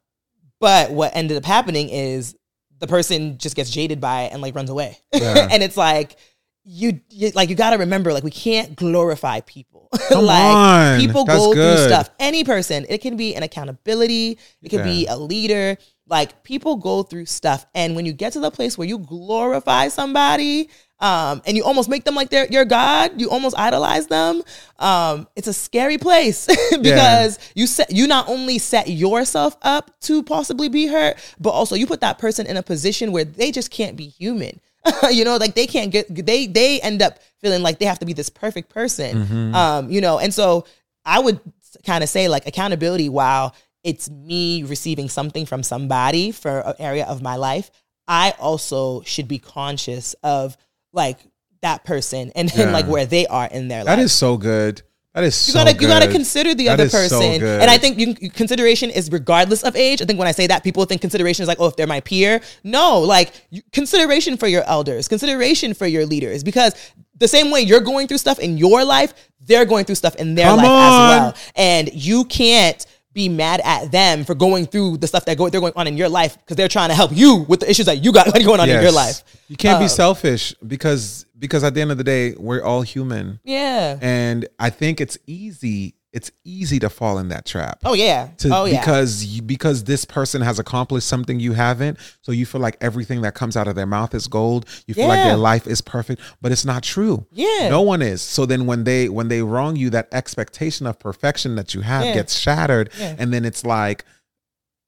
but 0.61 0.91
what 0.91 1.15
ended 1.15 1.37
up 1.37 1.45
happening 1.45 1.89
is 1.89 2.37
the 2.79 2.87
person 2.87 3.39
just 3.39 3.57
gets 3.57 3.71
jaded 3.71 4.01
by 4.01 4.23
it 4.23 4.33
and 4.33 4.43
like 4.43 4.55
runs 4.55 4.71
away. 4.71 4.99
Yeah. 5.13 5.49
and 5.53 5.63
it's 5.63 5.77
like 5.77 6.17
you, 6.65 7.01
you 7.11 7.31
like 7.35 7.51
you 7.51 7.55
got 7.55 7.71
to 7.71 7.79
remember 7.79 8.13
like 8.13 8.25
we 8.25 8.31
can't 8.31 8.75
glorify 8.75 9.41
people. 9.41 9.89
Come 10.09 10.25
like 10.25 10.43
on. 10.43 11.01
people 11.01 11.25
That's 11.25 11.39
go 11.39 11.53
through 11.53 11.77
stuff. 11.77 12.11
Any 12.19 12.43
person, 12.45 12.87
it 12.89 12.99
can 12.99 13.17
be 13.17 13.35
an 13.35 13.43
accountability, 13.43 14.39
it 14.63 14.69
can 14.69 14.83
be 14.83 15.07
a 15.07 15.17
leader. 15.17 15.77
Like 16.07 16.43
people 16.43 16.77
go 16.77 17.03
through 17.03 17.27
stuff 17.27 17.65
and 17.75 17.97
when 17.97 18.05
you 18.05 18.13
get 18.13 18.35
to 18.35 18.41
the 18.41 18.51
place 18.51 18.77
where 18.77 18.87
you 18.87 18.99
glorify 18.99 19.89
somebody 19.89 20.69
um, 21.01 21.43
and 21.47 21.57
you 21.57 21.65
almost 21.65 21.89
make 21.89 22.05
them 22.05 22.15
like 22.15 22.31
they're 22.31 22.47
your 22.51 22.65
god, 22.65 23.21
you 23.21 23.31
almost 23.31 23.59
idolize 23.59 24.07
them. 24.07 24.43
Um, 24.79 25.29
it's 25.35 25.49
a 25.49 25.53
scary 25.53 25.99
place 25.99 26.47
because 26.83 27.39
you 27.55 27.67
set 27.67 27.91
you 27.91 28.07
not 28.07 28.29
only 28.29 28.59
set 28.59 28.89
yourself 28.89 29.57
up 29.63 29.99
to 30.03 30.23
possibly 30.23 30.69
be 30.69 30.87
hurt, 30.87 31.17
but 31.39 31.51
also 31.51 31.75
you 31.75 31.87
put 31.87 32.01
that 32.01 32.19
person 32.19 32.47
in 32.47 32.57
a 32.57 32.63
position 32.63 33.13
where 33.13 33.25
they 33.25 33.51
just 33.51 33.71
can't 33.71 33.97
be 33.97 34.07
human. 34.07 34.61
you 35.11 35.25
know, 35.25 35.37
like 35.37 35.55
they 35.55 35.67
can't 35.67 35.91
get 35.91 36.07
they 36.15 36.47
they 36.47 36.81
end 36.81 37.03
up 37.03 37.19
feeling 37.41 37.63
like 37.63 37.79
they 37.79 37.87
have 37.87 37.99
to 38.01 38.07
be 38.07 38.13
this 38.13 38.29
perfect 38.31 38.69
person. 38.69 39.55
Um, 39.55 39.91
you 39.91 40.01
know, 40.01 40.19
and 40.19 40.33
so 40.33 40.67
I 41.05 41.19
would 41.21 41.41
kind 41.85 42.03
of 42.05 42.11
say 42.11 42.29
like 42.29 42.47
accountability 42.47 43.09
while 43.09 43.55
it's 43.83 44.09
me 44.11 44.63
receiving 44.63 45.09
something 45.09 45.45
from 45.47 45.63
somebody 45.63 46.33
for 46.33 46.61
an 46.61 46.75
area 46.79 47.05
of 47.07 47.21
my 47.23 47.37
life, 47.37 47.71
I 48.09 48.35
also 48.39 49.03
should 49.03 49.29
be 49.29 49.39
conscious 49.39 50.15
of 50.23 50.57
like 50.93 51.19
that 51.63 51.85
person 51.85 52.31
and, 52.35 52.55
Yeah. 52.55 52.71
like 52.71 52.87
where 52.87 53.07
they 53.07 53.27
are 53.27 53.47
in 53.47 53.69
their 53.69 53.85
That 53.85 53.91
life. 53.93 53.97
That 53.99 54.03
is 54.05 54.13
so 54.13 54.37
good. 54.37 54.83
That 55.15 55.25
is 55.25 55.47
You 55.47 55.53
so 55.53 55.59
gotta 55.61 55.73
good. 55.73 55.83
you 55.83 55.89
gotta 55.89 56.09
consider 56.11 56.55
the 56.55 56.65
That 56.67 56.73
other 56.81 56.89
so 56.89 56.99
person, 56.99 57.39
good. 57.39 57.63
and 57.63 57.71
I 57.71 57.79
think 57.79 57.99
you, 58.01 58.31
consideration 58.31 58.91
is 58.91 59.11
regardless 59.13 59.63
of 59.63 59.77
age. 59.77 60.03
I 60.03 60.07
think 60.07 60.19
when 60.19 60.27
I 60.27 60.33
say 60.33 60.47
that, 60.49 60.65
people 60.65 60.85
think 60.87 61.01
consideration 61.01 61.43
is 61.45 61.49
like, 61.49 61.59
oh, 61.61 61.67
if 61.67 61.77
they're 61.77 61.87
my 61.87 62.01
peer. 62.01 62.41
No, 62.65 62.99
like 63.01 63.33
you, 63.51 63.63
consideration 63.73 64.37
for 64.37 64.49
your 64.49 64.65
elders, 64.65 65.07
consideration 65.07 65.73
for 65.73 65.87
your 65.87 66.05
leaders, 66.05 66.43
because 66.43 66.75
the 67.17 67.29
same 67.29 67.53
way 67.53 67.61
you're 67.61 67.81
going 67.81 68.09
through 68.09 68.19
stuff 68.19 68.41
in 68.41 68.59
your 68.59 68.85
life, 68.85 69.15
they're 69.41 69.65
going 69.65 69.85
through 69.85 69.95
stuff 69.95 70.17
in 70.17 70.35
their 70.35 70.47
Come 70.47 70.57
life 70.59 70.67
on. 70.69 70.83
as 70.83 70.99
well, 71.21 71.35
and 71.55 71.91
you 71.95 72.25
can't 72.25 72.85
be 73.13 73.29
mad 73.29 73.61
at 73.63 73.93
them 73.93 74.25
for 74.25 74.35
going 74.35 74.67
through 74.67 74.97
the 74.97 75.07
stuff 75.07 75.25
that 75.27 75.39
go, 75.39 75.49
they're 75.49 75.61
going 75.61 75.73
on 75.77 75.87
in 75.87 75.97
your 75.97 76.09
life 76.09 76.37
because 76.39 76.57
they're 76.57 76.67
trying 76.67 76.89
to 76.89 76.95
help 76.97 77.13
you 77.15 77.37
with 77.49 77.61
the 77.61 77.71
issues 77.71 77.87
that 77.87 78.03
you 78.05 78.13
got 78.13 78.27
going 78.35 78.59
on 78.59 78.69
in 78.69 78.83
your 78.83 78.91
life. 78.91 79.23
You 79.47 79.57
can't 79.57 79.79
be 79.79 79.85
Um, 79.85 79.89
selfish 79.89 80.53
because 80.67 81.25
because 81.45 81.63
at 81.63 81.75
the 81.75 81.81
end 81.83 81.91
of 81.91 81.99
the 81.99 82.05
day, 82.05 82.33
we're 82.39 82.63
all 82.63 82.81
human. 82.83 83.39
Yeah. 83.45 83.99
And 84.01 84.49
I 84.59 84.71
think 84.71 85.01
it's 85.01 85.19
easy 85.27 85.95
it's 86.13 86.31
easy 86.45 86.79
to 86.79 86.89
fall 86.89 87.19
in 87.19 87.29
that 87.31 87.45
trap. 87.45 87.81
Oh 87.85 87.93
yeah. 87.93 88.29
To, 88.39 88.57
oh 88.57 88.65
yeah. 88.67 88.79
because 88.79 89.25
you, 89.25 89.43
because 89.43 89.83
this 89.83 90.05
person 90.05 90.43
has 90.43 90.61
accomplished 90.61 91.09
something 91.09 91.41
you 91.41 91.55
haven't, 91.55 91.99
so 92.23 92.31
you 92.31 92.47
feel 92.47 92.61
like 92.61 92.77
everything 92.81 93.23
that 93.23 93.35
comes 93.35 93.57
out 93.57 93.67
of 93.67 93.75
their 93.75 93.85
mouth 93.85 94.15
is 94.15 94.29
gold. 94.29 94.65
You 94.87 94.95
feel 94.95 95.09
like 95.09 95.25
their 95.25 95.37
life 95.37 95.67
is 95.67 95.81
perfect, 95.81 96.23
but 96.41 96.53
it's 96.53 96.65
not 96.65 96.85
true. 96.85 97.27
Yeah. 97.33 97.69
no 97.69 97.83
one 97.83 98.01
is. 98.01 98.23
So 98.23 98.47
then 98.47 98.65
when 98.67 98.85
they 98.85 99.09
when 99.09 99.27
they 99.27 99.43
wrong 99.43 99.75
you, 99.75 99.91
that 99.91 100.07
expectation 100.13 100.87
of 100.87 101.01
perfection 101.01 101.57
that 101.57 101.75
you 101.75 101.81
have 101.81 102.05
Yeah. 102.05 102.15
gets 102.15 102.39
shattered, 102.39 102.91
Yeah. 102.97 103.17
and 103.19 103.33
then 103.35 103.45
it's 103.45 103.65
like, 103.65 104.05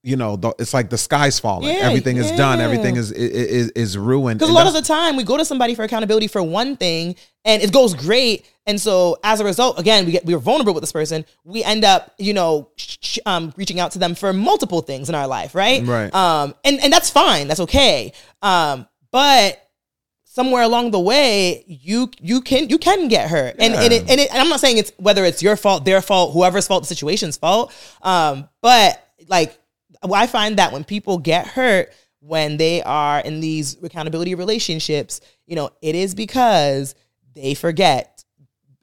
you 0.07 0.14
know, 0.14 0.37
the, 0.37 0.55
it's 0.61 0.73
like 0.73 0.88
the 0.88 0.97
sky's 0.97 1.40
falling. 1.40 1.69
Yeah, 1.69 1.81
Everything 1.83 2.16
is 2.16 2.31
done. 2.33 2.61
Everything 2.61 2.95
is 2.97 3.11
is 3.11 3.71
is 3.71 3.99
ruined. 3.99 4.38
Because 4.38 4.51
a 4.51 4.55
lot 4.55 4.69
of 4.69 4.73
the 4.73 4.83
time 4.83 5.16
we 5.16 5.25
go 5.25 5.37
to 5.37 5.45
somebody 5.45 5.75
for 5.75 5.83
accountability 5.83 6.29
for 6.29 6.40
one 6.42 6.77
thing 6.77 7.16
and 7.45 7.61
it 7.61 7.73
goes 7.73 7.92
great. 7.92 8.49
And 8.66 8.81
so 8.81 9.19
as 9.25 9.40
a 9.40 9.45
result, 9.45 9.81
again, 9.81 10.07
we 10.07 10.12
get 10.12 10.25
we 10.25 10.33
are 10.35 10.38
vulnerable 10.38 10.75
with 10.75 10.83
this 10.85 10.92
person. 10.92 11.25
We 11.42 11.64
end 11.64 11.85
up, 11.85 12.14
you 12.19 12.35
know, 12.35 12.71
um, 13.27 13.53
reaching 13.57 13.81
out 13.81 13.90
to 13.92 13.99
them 13.99 14.14
for 14.14 14.33
multiple 14.33 14.81
things 14.81 15.09
in 15.09 15.16
our 15.16 15.27
life, 15.27 15.57
right? 15.57 15.85
Right. 15.85 16.14
Um, 16.14 16.55
and 16.64 16.81
and 16.81 16.92
that's 16.92 17.11
fine. 17.11 17.49
That's 17.49 17.61
okay. 17.61 18.12
Um, 18.42 18.87
but 19.11 19.61
somewhere 20.23 20.62
along 20.62 20.92
the 20.92 21.01
way 21.01 21.64
you 21.66 22.12
you 22.21 22.40
can 22.42 22.69
you 22.69 22.79
can 22.79 23.09
get 23.09 23.29
hurt 23.29 23.57
and 23.59 23.75
and, 23.75 23.92
it, 23.92 24.03
and, 24.03 24.21
it, 24.21 24.31
and 24.31 24.38
i'm 24.38 24.51
not 24.51 24.61
saying 24.61 24.77
it's 24.77 24.92
whether 24.99 25.25
it's 25.25 25.42
your 25.42 25.57
fault 25.57 25.87
their 25.87 26.03
fault 26.03 26.35
whoever's 26.35 26.66
fault 26.66 26.83
the 26.83 26.87
situation's 26.87 27.38
fault 27.38 27.73
um 28.03 28.47
but 28.61 29.03
like 29.29 29.59
i 30.14 30.27
find 30.27 30.59
that 30.59 30.73
when 30.73 30.85
people 30.85 31.19
get 31.19 31.47
hurt 31.47 31.92
when 32.21 32.57
they 32.57 32.83
are 32.83 33.21
in 33.21 33.40
these 33.40 33.83
accountability 33.83 34.35
relationships 34.35 35.21
you 35.47 35.57
know 35.57 35.71
it 35.83 35.95
is 35.95 36.14
because 36.14 36.95
they 37.35 37.55
forget 37.55 38.25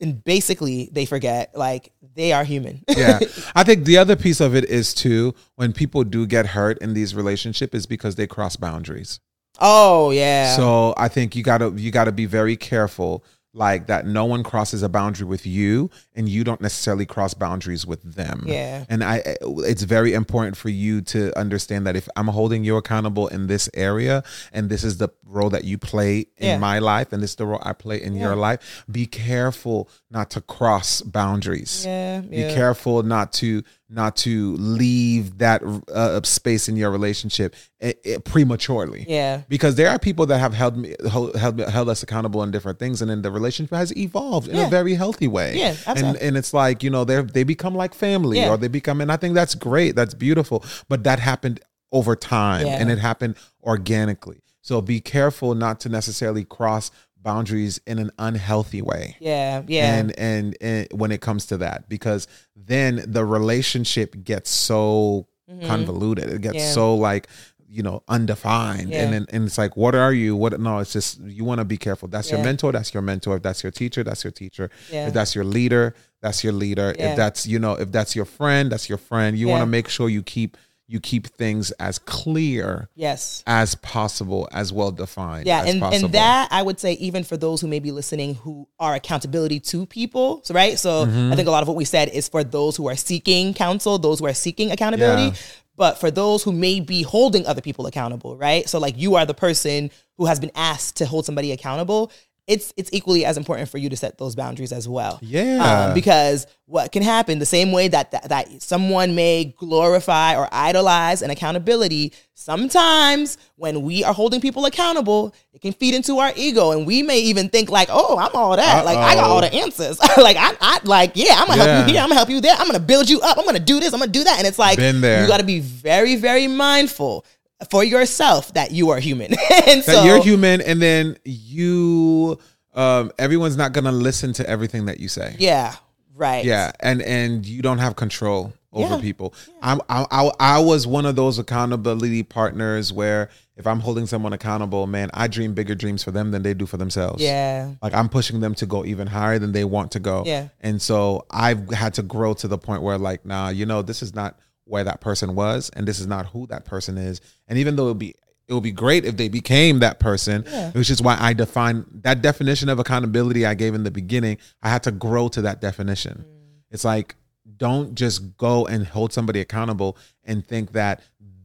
and 0.03 0.23
basically 0.23 0.89
they 0.91 1.05
forget 1.05 1.57
like 1.57 1.91
they 2.15 2.31
are 2.33 2.43
human. 2.43 2.83
Yeah. 2.95 3.19
I 3.55 3.63
think 3.63 3.85
the 3.85 3.97
other 3.97 4.15
piece 4.15 4.39
of 4.39 4.55
it 4.55 4.65
is 4.65 4.93
too 4.93 5.33
when 5.55 5.73
people 5.73 6.03
do 6.03 6.27
get 6.27 6.45
hurt 6.45 6.77
in 6.79 6.93
these 6.93 7.15
relationships 7.15 7.73
is 7.73 7.85
because 7.87 8.15
they 8.15 8.27
cross 8.27 8.55
boundaries. 8.55 9.19
Oh 9.59 10.11
yeah. 10.11 10.55
So 10.55 10.93
I 10.97 11.07
think 11.07 11.35
you 11.35 11.43
gotta 11.43 11.71
you 11.75 11.89
gotta 11.89 12.11
be 12.11 12.25
very 12.25 12.55
careful 12.55 13.23
like 13.55 13.85
that 13.87 14.05
no 14.07 14.25
one 14.25 14.43
crosses 14.43 14.81
a 14.81 14.89
boundary 14.89 15.27
with 15.27 15.45
you 15.45 15.89
and 16.15 16.27
you 16.27 16.43
don't 16.43 16.59
necessarily 16.59 17.05
cross 17.05 17.33
boundaries 17.35 17.85
with 17.85 18.01
them. 18.15 18.43
Yeah. 18.47 18.85
And 18.89 19.03
i 19.03 19.21
it's 19.41 19.83
very 19.83 20.13
important 20.13 20.57
for 20.57 20.69
you 20.69 21.01
to 21.01 21.37
understand 21.37 21.85
that 21.85 21.95
if 21.95 22.09
i'm 22.15 22.27
holding 22.27 22.63
you 22.63 22.77
accountable 22.77 23.27
in 23.27 23.47
this 23.47 23.69
area 23.75 24.23
and 24.51 24.69
this 24.69 24.83
is 24.83 24.97
the 24.97 25.09
role 25.25 25.49
that 25.51 25.63
you 25.65 25.77
play 25.77 26.19
in 26.37 26.47
Yeah. 26.47 26.57
my 26.57 26.79
life 26.79 27.13
and 27.13 27.21
this 27.21 27.31
is 27.31 27.35
the 27.35 27.45
role 27.45 27.61
i 27.63 27.73
play 27.73 28.01
in 28.01 28.15
your 28.15 28.35
life 28.35 28.83
be 28.91 29.05
careful 29.05 29.87
not 30.09 30.29
to 30.31 30.41
cross 30.41 31.01
boundaries. 31.01 31.85
Yeah 31.85 32.21
be 32.21 32.43
careful 32.55 33.03
not 33.03 33.33
to 33.33 33.63
not 33.89 34.15
to 34.15 34.55
leave 34.55 35.37
that 35.39 35.61
uh, 35.93 36.19
space 36.23 36.67
in 36.69 36.75
your 36.77 36.89
relationship 36.89 37.53
eh, 37.81 37.93
eh, 38.05 38.17
prematurely 38.23 39.05
yeah 39.07 39.41
because 39.49 39.75
there 39.75 39.89
are 39.89 39.99
people 39.99 40.25
that 40.25 40.39
have 40.39 40.53
held 40.53 40.77
me 40.77 40.95
held, 41.09 41.35
held, 41.35 41.59
held 41.59 41.89
us 41.89 42.01
accountable 42.01 42.41
in 42.43 42.49
different 42.49 42.79
things 42.79 43.01
and 43.01 43.11
then 43.11 43.21
the 43.21 43.29
relationship 43.29 43.75
has 43.75 43.95
evolved 43.97 44.47
in 44.47 44.55
Yeah. 44.55 44.67
a 44.67 44.69
very 44.69 44.95
healthy 44.95 45.27
way 45.27 45.57
Yeah, 45.57 45.75
and 45.85 46.15
and 46.17 46.37
it's 46.37 46.53
like 46.53 46.81
you 46.81 46.89
know 46.89 47.03
they 47.03 47.21
they 47.21 47.43
become 47.43 47.75
like 47.75 47.93
family 47.93 48.39
Yeah. 48.39 48.49
or 48.51 48.57
they 48.57 48.67
become 48.69 49.01
and 49.01 49.11
i 49.11 49.17
think 49.17 49.35
that's 49.35 49.53
great 49.55 49.95
that's 49.95 50.13
beautiful 50.13 50.63
but 50.87 51.03
that 51.03 51.19
happened 51.19 51.59
over 51.91 52.15
time 52.15 52.65
Yeah. 52.65 52.79
and 52.79 52.89
it 52.89 52.99
happened 52.99 53.35
organically 53.63 54.41
so 54.61 54.81
be 54.81 55.01
careful 55.01 55.55
not 55.55 55.79
to 55.81 55.89
necessarily 55.89 56.43
cross 56.45 56.89
boundaries 57.23 57.79
in 57.87 57.97
an 57.99 58.11
unhealthy 58.19 58.81
way. 58.81 59.15
Yeah 59.19 59.63
yeah. 59.67 59.95
And, 59.95 60.19
and 60.19 60.57
and 60.61 60.87
when 60.91 61.11
it 61.11 61.21
comes 61.21 61.45
to 61.47 61.57
that 61.57 61.89
because 61.89 62.27
then 62.55 63.03
the 63.07 63.25
relationship 63.25 64.23
gets 64.23 64.49
so 64.49 65.27
convoluted. 65.65 66.29
It 66.29 66.41
gets 66.41 66.57
Mm-hmm. 66.57 66.67
Yeah. 66.67 66.71
so 66.73 66.95
like 66.95 67.27
you 67.69 67.81
know 67.81 68.03
undefined. 68.07 68.89
Yeah. 68.89 69.03
and 69.03 69.13
then 69.13 69.25
and 69.31 69.45
it's 69.45 69.57
like 69.57 69.75
what 69.75 69.95
are 69.95 70.13
you? 70.13 70.35
What 70.35 70.59
no 70.59 70.79
it's 70.79 70.93
just 70.93 71.19
you 71.21 71.43
want 71.43 71.59
to 71.59 71.65
be 71.65 71.77
careful. 71.77 72.07
That's 72.07 72.29
your 72.31 72.43
mentor 72.43 72.71
that's 72.71 72.93
your 72.93 73.01
mentor. 73.03 73.37
If 73.37 73.43
that's 73.43 73.63
your 73.63 73.71
teacher 73.71 74.03
that's 74.03 74.23
your 74.23 74.31
teacher. 74.31 74.69
Yeah. 74.91 75.07
if 75.07 75.13
that's 75.13 75.33
your 75.35 75.43
leader 75.43 75.95
that's 76.21 76.43
your 76.43 76.53
leader. 76.53 76.93
Yeah. 76.97 77.11
if 77.11 77.17
that's 77.17 77.47
you 77.47 77.59
know 77.59 77.73
if 77.73 77.91
that's 77.91 78.15
your 78.15 78.25
friend 78.25 78.71
that's 78.71 78.89
your 78.89 78.97
friend. 78.97 79.37
You 79.37 79.47
want 79.47 79.61
to 79.61 79.65
make 79.67 79.89
sure 79.89 80.09
you 80.09 80.23
keep 80.23 80.57
you 80.93 80.99
keep 80.99 81.25
things 81.27 81.71
as 81.79 81.97
clear 81.99 82.87
yes 82.95 83.43
as 83.47 83.73
possible 83.75 84.47
as 84.51 84.71
well 84.71 84.91
defined 84.91 85.45
yeah 85.47 85.61
as 85.63 85.69
and, 85.71 85.81
possible. 85.81 86.05
and 86.05 86.13
that 86.13 86.47
i 86.51 86.61
would 86.61 86.79
say 86.79 86.93
even 86.93 87.23
for 87.23 87.35
those 87.35 87.59
who 87.61 87.67
may 87.67 87.79
be 87.79 87.91
listening 87.91 88.35
who 88.35 88.67
are 88.79 88.93
accountability 88.93 89.59
to 89.59 89.85
people 89.87 90.39
so 90.43 90.53
right 90.53 90.77
so 90.79 90.93
Mm-hmm. 91.05 91.33
i 91.33 91.35
think 91.35 91.47
a 91.47 91.51
lot 91.51 91.63
of 91.63 91.67
what 91.67 91.75
we 91.77 91.85
said 91.85 92.09
is 92.09 92.29
for 92.29 92.43
those 92.43 92.77
who 92.77 92.87
are 92.87 92.95
seeking 92.95 93.53
counsel 93.53 93.97
those 93.97 94.19
who 94.19 94.25
are 94.27 94.33
seeking 94.33 94.71
accountability 94.71 95.23
Yeah. 95.23 95.33
but 95.75 95.97
for 95.99 96.11
those 96.11 96.43
who 96.43 96.51
may 96.51 96.79
be 96.79 97.01
holding 97.01 97.45
other 97.47 97.61
people 97.61 97.87
accountable 97.87 98.37
right 98.37 98.69
so 98.69 98.77
like 98.79 98.95
you 98.97 99.15
are 99.15 99.25
the 99.25 99.33
person 99.33 99.89
who 100.17 100.25
has 100.25 100.39
been 100.39 100.51
asked 100.55 100.97
to 100.97 101.05
hold 101.07 101.25
somebody 101.25 101.51
accountable 101.51 102.11
it's 102.45 102.73
it's 102.75 102.89
equally 102.91 103.23
as 103.23 103.37
important 103.37 103.69
for 103.69 103.77
you 103.77 103.89
to 103.89 103.95
set 103.95 104.17
those 104.17 104.35
boundaries 104.35 104.71
as 104.73 104.87
well. 104.87 105.17
Yeah. 105.21 105.87
um, 105.87 105.93
because 105.93 106.45
what 106.65 106.91
can 106.91 107.03
happen 107.03 107.39
the 107.39 107.45
same 107.45 107.71
way 107.71 107.87
that, 107.87 108.11
that 108.11 108.29
that 108.29 108.61
someone 108.61 109.15
may 109.15 109.53
glorify 109.57 110.35
or 110.35 110.47
idolize 110.51 111.21
an 111.21 111.29
accountability 111.29 112.11
sometimes 112.33 113.37
when 113.55 113.81
we 113.81 114.03
are 114.03 114.13
holding 114.13 114.41
people 114.41 114.65
accountable 114.65 115.33
it 115.53 115.61
can 115.61 115.73
feed 115.73 115.93
into 115.93 116.19
our 116.19 116.31
ego 116.35 116.71
and 116.71 116.85
we 116.87 117.03
may 117.03 117.19
even 117.19 117.49
think 117.49 117.69
like 117.69 117.87
oh 117.91 118.17
i'm 118.17 118.31
all 118.33 118.55
that. 118.55 118.85
Like 118.85 118.97
i 118.97 119.15
got 119.15 119.29
all 119.29 119.41
the 119.41 119.53
answers. 119.53 119.99
Like 120.17 120.37
I, 120.37 120.55
I 120.61 120.79
like 120.83 121.11
yeah 121.15 121.35
i'm 121.37 121.47
gonna 121.47 121.63
help 121.63 121.87
you 121.87 121.93
here 121.93 122.01
i'm 122.01 122.07
gonna 122.09 122.15
help 122.15 122.29
you 122.29 122.41
there 122.41 122.55
i'm 122.57 122.65
gonna 122.67 122.79
build 122.79 123.09
you 123.09 123.19
up 123.21 123.37
i'm 123.37 123.45
gonna 123.45 123.59
do 123.59 123.79
this 123.79 123.93
i'm 123.93 123.99
gonna 123.99 124.11
do 124.11 124.23
that. 124.23 124.37
And 124.37 124.47
it's 124.47 124.59
like 124.59 124.77
you 125.21 125.27
got 125.27 125.39
to 125.39 125.45
be 125.45 125.59
very 125.59 126.15
very 126.15 126.47
mindful 126.47 127.25
for 127.69 127.83
yourself 127.83 128.53
that 128.53 128.71
you 128.71 128.89
are 128.89 128.99
human. 128.99 129.31
And 129.67 129.81
that 129.81 129.85
so 129.85 130.03
you're 130.03 130.21
human 130.21 130.61
and 130.61 130.81
then 130.81 131.17
you 131.23 132.37
um 132.73 133.11
everyone's 133.19 133.57
not 133.57 133.71
gonna 133.73 133.91
listen 133.91 134.33
to 134.33 134.49
everything 134.49 134.85
that 134.85 134.99
you 134.99 135.07
say. 135.07 135.35
Yeah 135.39 135.75
right. 136.15 136.43
Yeah 136.45 136.71
and 136.79 137.01
and 137.01 137.45
you 137.45 137.61
don't 137.61 137.79
have 137.79 137.95
control 137.95 138.53
over 138.71 138.95
Yeah. 138.95 139.01
people. 139.01 139.33
I'm, 139.61 139.79
I, 139.87 140.05
I 140.09 140.31
i 140.39 140.59
was 140.59 140.87
one 140.87 141.05
of 141.05 141.15
those 141.15 141.37
accountability 141.37 142.23
partners 142.23 142.91
where 142.91 143.29
if 143.55 143.67
i'm 143.67 143.79
holding 143.79 144.07
someone 144.07 144.33
accountable 144.33 144.87
man 144.87 145.11
i 145.13 145.27
dream 145.27 145.53
bigger 145.53 145.75
dreams 145.75 146.03
for 146.03 146.09
them 146.09 146.31
than 146.31 146.41
they 146.41 146.53
do 146.55 146.65
for 146.65 146.77
themselves. 146.77 147.21
Yeah. 147.21 147.73
Like 147.83 147.93
i'm 147.93 148.09
pushing 148.09 148.39
them 148.39 148.55
to 148.55 148.65
go 148.65 148.83
even 148.83 149.07
higher 149.07 149.37
than 149.39 149.51
they 149.51 149.63
want 149.63 149.91
to 149.91 149.99
go. 149.99 150.23
Yeah. 150.25 150.47
and 150.61 150.81
so 150.81 151.25
i've 151.29 151.69
had 151.69 151.93
to 151.95 152.01
grow 152.03 152.33
to 152.35 152.47
the 152.47 152.57
point 152.57 152.81
where 152.81 152.97
like 152.97 153.25
nah 153.25 153.49
you 153.49 153.65
know 153.67 153.81
this 153.83 154.01
is 154.01 154.13
not 154.15 154.39
where 154.65 154.83
that 154.83 155.01
person 155.01 155.35
was 155.35 155.69
and 155.75 155.87
this 155.87 155.99
is 155.99 156.07
not 156.07 156.27
who 156.27 156.47
that 156.47 156.65
person 156.65 156.97
is. 156.97 157.21
And 157.47 157.57
even 157.57 157.75
though 157.75 157.85
it 157.85 157.89
would 157.89 157.99
be 157.99 158.15
it 158.47 158.53
would 158.53 158.63
be 158.63 158.71
great 158.71 159.05
if 159.05 159.15
they 159.15 159.29
became 159.29 159.79
that 159.79 159.99
person 159.99 160.43
which 160.73 160.89
is 160.89 161.01
why 161.01 161.15
i 161.19 161.31
define 161.31 161.85
that 162.01 162.21
definition 162.21 162.67
of 162.67 162.77
accountability 162.77 163.45
i 163.45 163.53
gave 163.53 163.73
in 163.73 163.83
the 163.83 163.89
beginning 163.91 164.37
i 164.61 164.67
had 164.69 164.83
to 164.83 164.91
grow 164.91 165.27
to 165.29 165.41
that 165.43 165.61
definition. 165.61 166.25
It's 166.69 166.83
like 166.83 167.15
don't 167.57 167.95
just 167.95 168.35
go 168.37 168.65
and 168.67 168.85
hold 168.85 169.13
somebody 169.13 169.39
accountable 169.39 169.97
and 170.25 170.45
think 170.45 170.73
that 170.73 171.01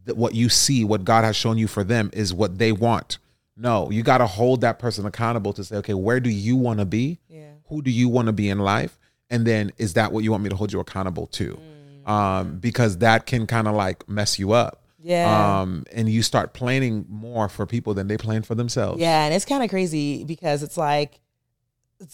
th- 0.07 0.17
what 0.17 0.35
you 0.35 0.49
see 0.49 0.85
what 0.85 1.05
god 1.05 1.23
has 1.25 1.37
shown 1.37 1.57
you 1.59 1.69
for 1.69 1.85
them 1.85 2.11
is 2.13 2.35
what 2.35 2.59
they 2.59 2.73
want. 2.73 3.19
No 3.57 3.91
you 3.91 4.03
got 4.03 4.19
to 4.19 4.27
hold 4.27 4.63
that 4.63 4.79
person 4.81 5.07
accountable 5.07 5.53
to 5.53 5.63
say 5.65 5.77
okay 5.77 5.95
where 5.95 6.19
do 6.19 6.31
you 6.31 6.57
want 6.57 6.81
to 6.81 6.85
be? 6.85 7.21
Yeah. 7.29 7.51
who 7.69 7.81
do 7.83 7.91
you 7.93 8.09
want 8.09 8.27
to 8.27 8.33
be 8.33 8.49
in 8.51 8.59
life? 8.59 8.99
And 9.31 9.47
then 9.47 9.71
is 9.79 9.93
that 9.95 10.11
what 10.13 10.25
you 10.25 10.31
want 10.33 10.43
me 10.43 10.51
to 10.51 10.57
hold 10.57 10.73
you 10.73 10.81
accountable 10.81 11.27
to? 11.29 11.55
Mm. 11.55 11.78
Um 12.09 12.59
because 12.59 12.99
that 12.99 13.27
can 13.27 13.47
kind 13.47 13.69
of 13.69 13.75
like 13.75 14.09
mess 14.09 14.39
you 14.39 14.53
up 14.53 14.83
Yeah. 15.01 15.61
um 15.61 15.85
and 15.93 16.09
you 16.09 16.23
start 16.23 16.55
planning 16.55 17.05
more 17.09 17.49
for 17.49 17.67
people 17.67 17.95
than 17.95 18.09
they 18.09 18.17
plan 18.17 18.43
for 18.43 18.55
themselves 18.55 19.01
Yeah, 19.01 19.25
and 19.25 19.35
it's 19.35 19.45
kind 19.45 19.63
of 19.63 19.71
crazy 19.71 20.25
because 20.25 20.63
it's 20.63 20.77
like 20.77 21.21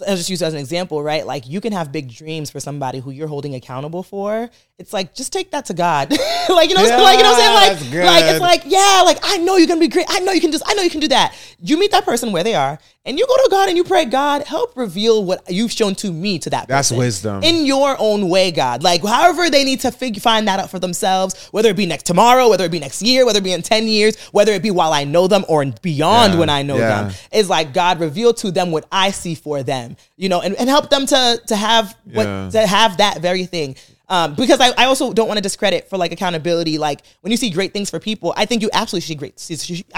I'll 0.08 0.16
just 0.16 0.30
use 0.30 0.40
it 0.40 0.46
as 0.46 0.54
an 0.54 0.60
example, 0.60 1.02
right? 1.02 1.26
Like 1.26 1.46
you 1.46 1.60
can 1.60 1.74
have 1.74 1.92
big 1.92 2.10
dreams 2.10 2.50
for 2.50 2.58
somebody 2.58 3.00
who 3.00 3.10
you're 3.10 3.28
holding 3.28 3.54
accountable 3.54 4.02
for. 4.02 4.48
It's 4.78 4.94
like 4.94 5.14
just 5.14 5.30
take 5.32 5.50
that 5.50 5.66
to 5.66 5.74
God, 5.74 6.10
like 6.48 6.70
you 6.70 6.74
know, 6.74 6.82
Yeah, 6.82 6.96
like 7.02 7.18
you 7.18 7.22
know 7.22 7.30
what 7.32 7.70
I'm 7.70 7.76
saying? 7.76 7.94
Like, 7.94 8.06
like 8.06 8.24
it's 8.24 8.40
like 8.40 8.62
yeah, 8.66 9.02
like 9.04 9.18
I 9.22 9.36
know 9.38 9.56
you're 9.56 9.68
gonna 9.68 9.80
be 9.80 9.88
great. 9.88 10.06
I 10.08 10.20
know 10.20 10.32
you 10.32 10.40
can 10.40 10.52
just, 10.52 10.64
I 10.66 10.72
know 10.74 10.82
you 10.82 10.90
can 10.90 11.00
do 11.00 11.08
that. 11.08 11.36
You 11.60 11.78
meet 11.78 11.90
that 11.90 12.04
person 12.06 12.32
where 12.32 12.42
they 12.42 12.54
are, 12.54 12.78
and 13.04 13.18
you 13.18 13.26
go 13.26 13.36
to 13.36 13.48
God 13.50 13.68
and 13.68 13.76
you 13.76 13.84
pray, 13.84 14.06
God, 14.06 14.42
help 14.44 14.76
reveal 14.76 15.22
what 15.22 15.48
you've 15.48 15.70
shown 15.70 15.94
to 15.96 16.10
me 16.10 16.38
to 16.40 16.50
that. 16.50 16.66
That's 16.66 16.88
person. 16.88 16.98
wisdom. 16.98 17.42
in 17.44 17.66
your 17.66 17.94
own 17.98 18.30
way, 18.30 18.50
God. 18.50 18.82
Like 18.82 19.04
however 19.04 19.50
they 19.50 19.64
need 19.64 19.80
to 19.80 19.92
figure 19.92 20.20
find 20.20 20.48
that 20.48 20.58
out 20.58 20.70
for 20.70 20.78
themselves, 20.78 21.48
whether 21.48 21.68
it 21.68 21.76
be 21.76 21.86
next 21.86 22.06
tomorrow, 22.06 22.48
whether 22.48 22.64
it 22.64 22.72
be 22.72 22.80
next 22.80 23.02
year, 23.02 23.26
whether 23.26 23.38
it 23.38 23.44
be 23.44 23.52
in 23.52 23.62
ten 23.62 23.86
years, 23.86 24.16
whether 24.32 24.52
it 24.52 24.62
be 24.62 24.70
while 24.70 24.92
I 24.94 25.04
know 25.04 25.28
them 25.28 25.44
or 25.48 25.64
beyond 25.82 26.32
Yeah, 26.32 26.38
when 26.40 26.48
I 26.48 26.62
know 26.62 26.78
yeah. 26.78 27.02
them 27.02 27.14
It's 27.30 27.48
like 27.48 27.74
God 27.74 28.00
reveal 28.00 28.32
to 28.34 28.50
them 28.50 28.70
what 28.72 28.86
I 28.90 29.10
see 29.10 29.34
for 29.34 29.62
them, 29.62 29.73
you 30.16 30.28
know, 30.28 30.40
and, 30.40 30.54
and 30.56 30.68
help 30.68 30.90
them 30.90 31.06
to 31.06 31.40
to 31.46 31.56
have 31.56 31.94
what 32.12 32.26
Yeah. 32.26 32.50
to 32.52 32.66
have 32.66 32.96
that 32.98 33.20
very 33.20 33.46
thing. 33.46 33.76
Um, 34.06 34.34
because 34.34 34.60
I, 34.60 34.68
I 34.76 34.84
also 34.84 35.12
don't 35.14 35.28
want 35.28 35.38
to 35.38 35.42
discredit 35.42 35.88
for 35.88 35.96
like 35.96 36.12
accountability. 36.12 36.76
Like 36.76 37.00
when 37.22 37.30
you 37.30 37.38
see 37.38 37.48
great 37.50 37.72
things 37.72 37.88
for 37.90 37.98
people, 37.98 38.34
I 38.37 38.44
think 38.44 38.60
you 38.62 38.68
absolutely 38.72 39.06
see 39.06 39.14
great. 39.14 39.34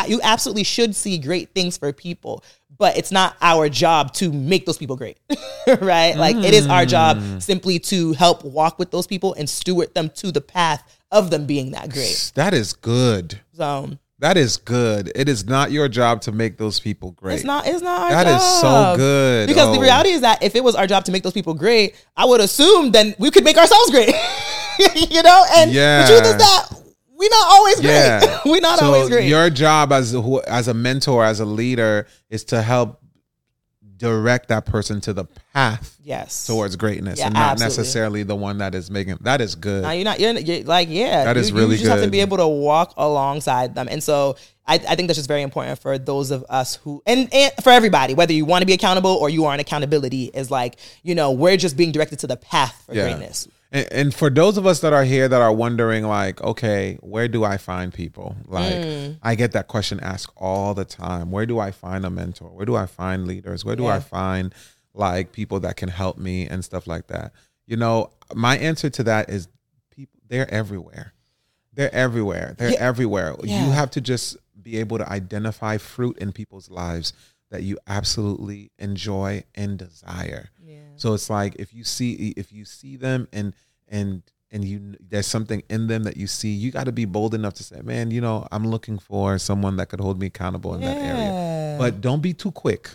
You 0.09 0.21
absolutely 0.23 0.63
should 0.65 0.95
see 0.95 1.19
great 1.19 1.51
things 1.57 1.77
for 1.77 1.93
people, 1.93 2.45
but 2.79 2.97
it's 2.97 3.11
not 3.11 3.37
our 3.43 3.69
job 3.69 4.13
to 4.15 4.33
make 4.33 4.65
those 4.65 4.79
people 4.79 4.95
great, 4.97 5.19
right? 5.81 6.15
Like 6.17 6.37
it 6.37 6.55
is 6.55 6.67
our 6.69 6.85
Mm. 6.87 6.89
job 6.97 7.43
simply 7.43 7.81
to 7.91 8.13
help 8.13 8.45
walk 8.45 8.79
with 8.79 8.93
those 8.93 9.09
people 9.09 9.35
and 9.35 9.51
steward 9.51 9.93
them 9.95 10.09
to 10.21 10.31
the 10.31 10.41
path 10.41 10.83
of 11.11 11.31
them 11.31 11.45
being 11.47 11.73
that 11.73 11.91
great. 11.91 12.31
that 12.37 12.55
is 12.55 12.73
good 12.75 13.41
So 13.57 13.91
that 14.21 14.37
is 14.37 14.57
good 14.57 15.13
it 15.15 15.29
is 15.29 15.47
not 15.47 15.71
your 15.71 15.89
job 15.89 16.21
to 16.23 16.33
make 16.33 16.57
those 16.57 16.81
people 16.81 17.13
great 17.13 17.35
It's 17.37 17.45
not. 17.45 17.67
It's 17.67 17.83
not 17.83 18.01
our 18.01 18.11
That 18.11 18.25
job. 18.25 18.41
is 18.41 18.61
so 18.61 18.95
good. 18.97 19.47
Because 19.49 19.69
Oh. 19.69 19.75
the 19.75 19.81
reality 19.81 20.11
is 20.11 20.23
that 20.23 20.43
if 20.43 20.55
it 20.55 20.65
was 20.65 20.75
our 20.75 20.87
job 20.87 21.05
to 21.05 21.13
make 21.13 21.23
those 21.23 21.33
people 21.35 21.55
great, 21.55 21.95
I 22.17 22.25
would 22.25 22.41
assume 22.41 22.93
then 22.93 23.15
we 23.19 23.31
could 23.31 23.45
make 23.45 23.57
ourselves 23.59 23.91
great. 23.91 24.09
you 25.11 25.23
know, 25.23 25.45
and 25.57 25.71
Yeah. 25.73 26.03
the 26.03 26.09
truth 26.09 26.27
is 26.35 26.37
that 26.37 26.69
we're 27.19 27.31
not 27.31 27.47
always 27.49 27.77
great. 27.81 27.91
Yeah. 27.93 28.39
we're 28.47 28.61
not 28.61 28.79
so 28.79 28.87
always 28.87 29.09
great. 29.09 29.29
your 29.29 29.49
job 29.51 29.93
as 29.93 30.15
a, 30.15 30.41
as 30.47 30.69
a 30.69 30.75
mentor, 30.75 31.25
as 31.25 31.41
a 31.41 31.45
leader, 31.47 32.07
is 32.31 32.45
to 32.45 32.61
help 32.63 33.01
direct 33.99 34.49
that 34.49 34.67
person 34.67 35.01
to 35.03 35.13
the 35.13 35.25
path 35.53 35.97
Yes. 36.03 36.47
towards 36.47 36.77
greatness 36.77 37.19
Yeah, 37.19 37.27
and 37.27 37.35
not 37.35 37.53
absolutely. 37.53 37.77
necessarily 37.83 38.23
the 38.23 38.37
one 38.37 38.59
that 38.59 38.75
is 38.75 38.91
making 38.91 39.19
that 39.23 39.41
is 39.41 39.55
good. 39.55 39.83
Now 39.83 39.93
you're 39.93 40.05
not. 40.05 40.21
You're, 40.21 40.33
you're 40.33 40.65
like 40.65 40.89
yeah. 40.91 41.25
That 41.25 41.37
you, 41.37 41.43
is 41.43 41.53
really 41.53 41.77
You 41.77 41.83
just 41.85 41.91
have 41.91 42.03
to 42.03 42.11
be 42.11 42.21
able 42.21 42.37
to 42.37 42.47
walk 42.47 42.95
alongside 42.97 43.75
them, 43.75 43.89
and 43.91 44.03
so 44.03 44.37
I, 44.67 44.75
I 44.75 44.95
think 44.97 45.09
that's 45.09 45.17
just 45.19 45.29
very 45.29 45.43
important 45.43 45.79
for 45.79 45.99
those 45.99 46.31
of 46.31 46.45
us 46.49 46.77
who 46.77 47.03
and, 47.07 47.33
and 47.33 47.53
for 47.63 47.71
everybody, 47.71 48.15
whether 48.15 48.33
you 48.33 48.45
want 48.45 48.63
to 48.63 48.67
be 48.67 48.73
accountable 48.73 49.13
or 49.13 49.31
you 49.31 49.45
are 49.47 49.55
in 49.55 49.61
accountability, 49.61 50.25
is 50.35 50.51
like 50.51 50.77
you 51.03 51.15
know 51.15 51.33
we're 51.33 51.57
just 51.57 51.77
being 51.77 51.93
directed 51.93 52.19
to 52.21 52.27
the 52.27 52.37
path 52.37 52.83
for 52.87 52.93
greatness. 52.93 53.49
And, 53.77 53.93
and 53.93 54.15
for 54.15 54.31
those 54.31 54.57
of 54.57 54.67
us 54.67 54.81
that 54.81 54.93
are 54.93 55.05
here 55.05 55.29
that 55.29 55.41
are 55.43 55.53
wondering, 55.53 56.07
like, 56.07 56.41
okay, 56.43 56.97
where 57.03 57.29
do 57.29 57.45
I 57.45 57.57
find 57.59 57.93
people? 57.93 58.35
Like, 58.47 58.73
Mm. 58.75 59.19
I 59.23 59.35
get 59.35 59.53
that 59.53 59.69
question 59.69 60.01
asked 60.01 60.33
all 60.37 60.73
the 60.75 60.85
time. 60.85 61.31
Where 61.31 61.47
do 61.47 61.59
I 61.59 61.71
find 61.71 62.05
a 62.07 62.11
mentor? 62.11 62.49
Where 62.49 62.65
do 62.67 62.75
I 62.77 62.87
find 62.87 63.27
leaders? 63.27 63.65
Where 63.65 63.77
do 63.77 63.85
Yeah. 63.85 63.97
I 63.97 64.01
find 64.01 64.55
like 64.95 65.33
people 65.33 65.61
that 65.61 65.77
can 65.77 65.89
help 65.91 66.17
me 66.17 66.47
and 66.49 66.65
stuff 66.65 66.87
like 66.87 67.09
that? 67.09 67.33
You 67.67 67.77
know, 67.77 68.11
my 68.35 68.57
answer 68.57 68.89
to 68.91 69.03
that 69.05 69.29
is 69.29 69.49
people. 69.91 70.19
They're 70.27 70.51
everywhere. 70.51 71.13
They're 71.75 71.95
everywhere. 71.95 72.55
They're 72.57 72.71
Yeah. 72.73 72.81
everywhere. 72.81 73.35
Yeah. 73.43 73.67
You 73.67 73.73
have 73.73 73.91
to 73.93 74.01
just 74.01 74.37
be 74.63 74.79
able 74.79 74.97
to 74.99 75.09
identify 75.09 75.77
fruit 75.77 76.17
in 76.19 76.33
people's 76.33 76.71
lives 76.71 77.13
that 77.51 77.63
you 77.63 77.79
absolutely 77.87 78.71
enjoy 78.79 79.45
and 79.55 79.79
desire. 79.79 80.51
Yeah. 80.65 80.79
So 80.97 81.15
it's 81.15 81.31
like 81.31 81.57
if 81.59 81.73
you 81.73 81.85
see 81.85 82.35
if 82.37 82.53
you 82.53 82.65
see 82.65 82.97
them 82.97 83.29
and 83.33 83.55
and 83.89 84.23
and 84.51 84.65
you 84.65 84.95
there's 85.01 85.27
something 85.27 85.63
in 85.69 85.87
them 85.87 86.05
that 86.05 86.17
you 86.17 86.27
see, 86.27 86.51
you 86.51 86.71
got 86.71 86.85
to 86.85 86.93
be 86.93 87.05
bold 87.05 87.35
enough 87.35 87.55
to 87.55 87.65
say, 87.65 87.81
"Man, 87.83 88.11
you 88.11 88.21
know, 88.21 88.47
I'm 88.51 88.67
looking 88.67 88.99
for 88.99 89.39
someone 89.39 89.77
that 89.77 89.89
could 89.89 90.01
hold 90.01 90.19
me 90.19 90.27
accountable 90.27 90.75
in 90.75 90.81
that 90.81 90.97
area." 90.97 91.77
But 91.79 92.01
don't 92.01 92.23
be 92.23 92.33
too 92.33 92.53
quick. 92.53 92.91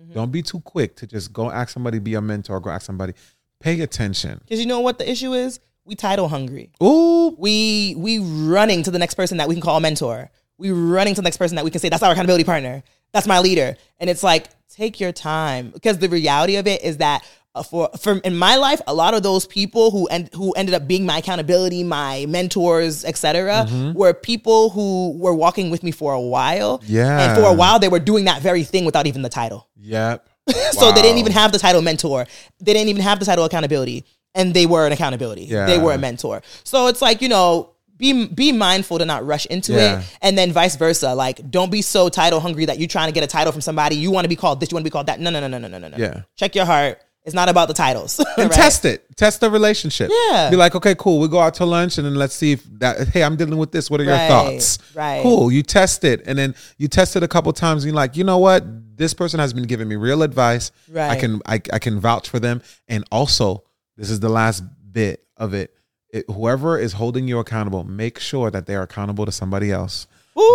Mm-hmm. 0.00 0.12
Don't 0.12 0.30
be 0.30 0.42
too 0.42 0.60
quick 0.60 0.96
to 0.96 1.06
just 1.06 1.32
go 1.32 1.50
ask 1.50 1.72
somebody 1.72 1.98
be 1.98 2.14
a 2.14 2.20
mentor, 2.20 2.60
go 2.60 2.70
ask 2.70 2.84
somebody. 2.84 3.14
Pay 3.60 3.80
attention. 3.80 4.38
Because 4.44 4.60
you 4.60 4.66
know 4.66 4.80
what 4.80 4.98
the 4.98 5.10
issue 5.10 5.32
is? 5.32 5.60
We 5.84 5.94
title 5.94 6.28
hungry. 6.28 6.72
Ooh, 6.82 7.34
We 7.38 7.94
we 7.96 8.18
running 8.18 8.82
to 8.82 8.90
the 8.90 8.98
next 8.98 9.14
person 9.14 9.38
that 9.38 9.48
we 9.48 9.54
can 9.54 9.62
call 9.62 9.76
a 9.76 9.80
mentor. 9.80 10.30
We 10.58 10.70
running 10.70 11.14
to 11.14 11.20
the 11.20 11.24
next 11.24 11.36
person 11.36 11.56
that 11.56 11.64
we 11.64 11.70
can 11.70 11.80
say 11.80 11.88
that's 11.88 12.02
our 12.02 12.12
accountability 12.12 12.44
partner. 12.44 12.82
That's 13.16 13.26
my 13.26 13.40
leader. 13.40 13.76
And 13.98 14.10
it's 14.10 14.22
like 14.22 14.44
take 14.68 15.00
your 15.00 15.12
time 15.12 15.70
because 15.70 15.96
the 15.98 16.08
reality 16.08 16.56
of 16.56 16.66
it 16.66 16.82
is 16.82 16.98
that 16.98 17.24
uh, 17.54 17.62
for 17.62 17.88
for 17.98 18.18
in 18.18 18.36
my 18.36 18.56
life, 18.56 18.82
a 18.86 18.92
lot 18.92 19.14
of 19.14 19.22
those 19.22 19.46
people 19.46 19.90
who 19.90 20.06
end, 20.08 20.28
who 20.34 20.52
ended 20.52 20.74
up 20.74 20.86
being 20.86 21.06
my 21.06 21.18
accountability, 21.18 21.82
my 21.82 22.26
mentors, 22.28 23.04
etc., 23.04 23.64
Mm-hmm. 23.66 23.92
were 23.98 24.12
people 24.12 24.68
who 24.70 25.16
were 25.18 25.32
walking 25.34 25.70
with 25.70 25.82
me 25.82 25.90
for 25.92 26.12
a 26.12 26.20
while. 26.20 26.82
Yeah. 26.86 27.18
and 27.22 27.30
for 27.38 27.48
a 27.48 27.54
while 27.54 27.78
they 27.78 27.88
were 27.88 27.98
doing 28.10 28.26
that 28.26 28.42
very 28.42 28.62
thing 28.64 28.84
without 28.84 29.06
even 29.06 29.22
the 29.22 29.30
title. 29.30 29.68
yep. 29.80 30.28
So 30.72 30.92
they 30.92 31.02
didn't 31.02 31.18
even 31.18 31.32
have 31.32 31.50
the 31.52 31.58
title 31.58 31.80
mentor. 31.82 32.26
They 32.60 32.72
didn't 32.74 32.88
even 32.90 33.02
have 33.02 33.18
the 33.18 33.24
title 33.24 33.44
accountability, 33.46 34.04
and 34.34 34.52
they 34.52 34.66
were 34.66 34.84
an 34.86 34.92
accountability. 34.92 35.44
Yeah. 35.44 35.64
They 35.66 35.78
were 35.78 35.94
a 35.94 35.98
mentor. 35.98 36.42
So 36.64 36.86
it's 36.88 37.00
like 37.00 37.22
you 37.22 37.28
know, 37.30 37.72
be 37.96 38.26
be 38.26 38.52
mindful 38.52 38.98
to 38.98 39.04
not 39.04 39.24
rush 39.26 39.46
into 39.46 39.72
Yeah. 39.72 40.00
it, 40.00 40.06
and 40.22 40.36
then 40.36 40.52
vice 40.52 40.76
versa. 40.76 41.14
Like, 41.14 41.50
don't 41.50 41.70
be 41.70 41.82
so 41.82 42.08
title 42.08 42.40
hungry 42.40 42.64
that 42.66 42.78
you're 42.78 42.88
trying 42.88 43.08
to 43.08 43.12
get 43.12 43.24
a 43.24 43.26
title 43.26 43.52
from 43.52 43.60
somebody. 43.62 43.96
You 43.96 44.10
want 44.10 44.24
to 44.24 44.28
be 44.28 44.36
called 44.36 44.60
this. 44.60 44.70
You 44.70 44.74
want 44.76 44.82
to 44.84 44.90
be 44.90 44.92
called 44.92 45.06
that. 45.06 45.20
No, 45.20 45.30
no, 45.30 45.40
no, 45.40 45.48
no, 45.48 45.58
no, 45.58 45.68
no, 45.68 45.78
no. 45.78 45.88
no. 45.88 45.96
Yeah. 45.96 46.22
Check 46.36 46.54
your 46.54 46.64
heart. 46.66 47.00
It's 47.24 47.34
not 47.34 47.48
about 47.48 47.66
the 47.66 47.74
titles. 47.74 48.20
and 48.38 48.48
right? 48.48 48.52
test 48.52 48.84
it. 48.84 49.04
Test 49.16 49.40
the 49.40 49.50
relationship. 49.50 50.12
Yeah. 50.30 50.48
Be 50.48 50.54
like, 50.56 50.76
okay, 50.76 50.94
cool. 50.96 51.18
We 51.18 51.26
go 51.26 51.40
out 51.40 51.54
to 51.54 51.64
lunch 51.66 51.98
and 51.98 52.06
then 52.06 52.14
let's 52.14 52.34
see 52.34 52.52
if 52.52 52.62
that. 52.78 53.08
Hey, 53.08 53.24
I'm 53.24 53.34
dealing 53.34 53.58
with 53.58 53.72
this. 53.72 53.90
What 53.90 54.00
are 54.00 54.04
your 54.04 54.12
Right, 54.12 54.28
thoughts? 54.28 54.78
right. 54.94 55.22
Cool. 55.24 55.50
You 55.50 55.64
test 55.64 56.04
it, 56.04 56.22
and 56.26 56.38
then 56.38 56.54
you 56.78 56.86
test 56.86 57.16
it 57.16 57.24
a 57.24 57.28
couple 57.28 57.52
times. 57.52 57.82
And 57.82 57.90
you're 57.90 57.96
like, 57.96 58.16
you 58.16 58.22
know 58.22 58.38
what? 58.38 58.62
This 58.96 59.12
person 59.12 59.40
has 59.40 59.52
been 59.52 59.64
giving 59.64 59.88
me 59.88 59.96
real 59.96 60.22
advice. 60.22 60.70
right 60.88 61.10
I 61.10 61.16
can 61.16 61.42
I, 61.46 61.54
I 61.72 61.78
can 61.80 61.98
vouch 61.98 62.28
for 62.28 62.38
them. 62.38 62.62
And 62.88 63.02
also, 63.10 63.64
this 63.96 64.08
is 64.08 64.20
the 64.20 64.28
last 64.28 64.62
bit 64.92 65.24
of 65.36 65.52
it. 65.52 65.74
It. 66.16 66.24
Whoever 66.28 66.78
is 66.78 66.94
holding 66.94 67.28
you 67.28 67.38
accountable, 67.38 67.84
make 67.84 68.18
sure 68.18 68.50
that 68.50 68.66
they 68.66 68.74
are 68.74 68.82
accountable 68.82 69.26
to 69.26 69.32
somebody 69.32 69.70
else. 69.70 70.06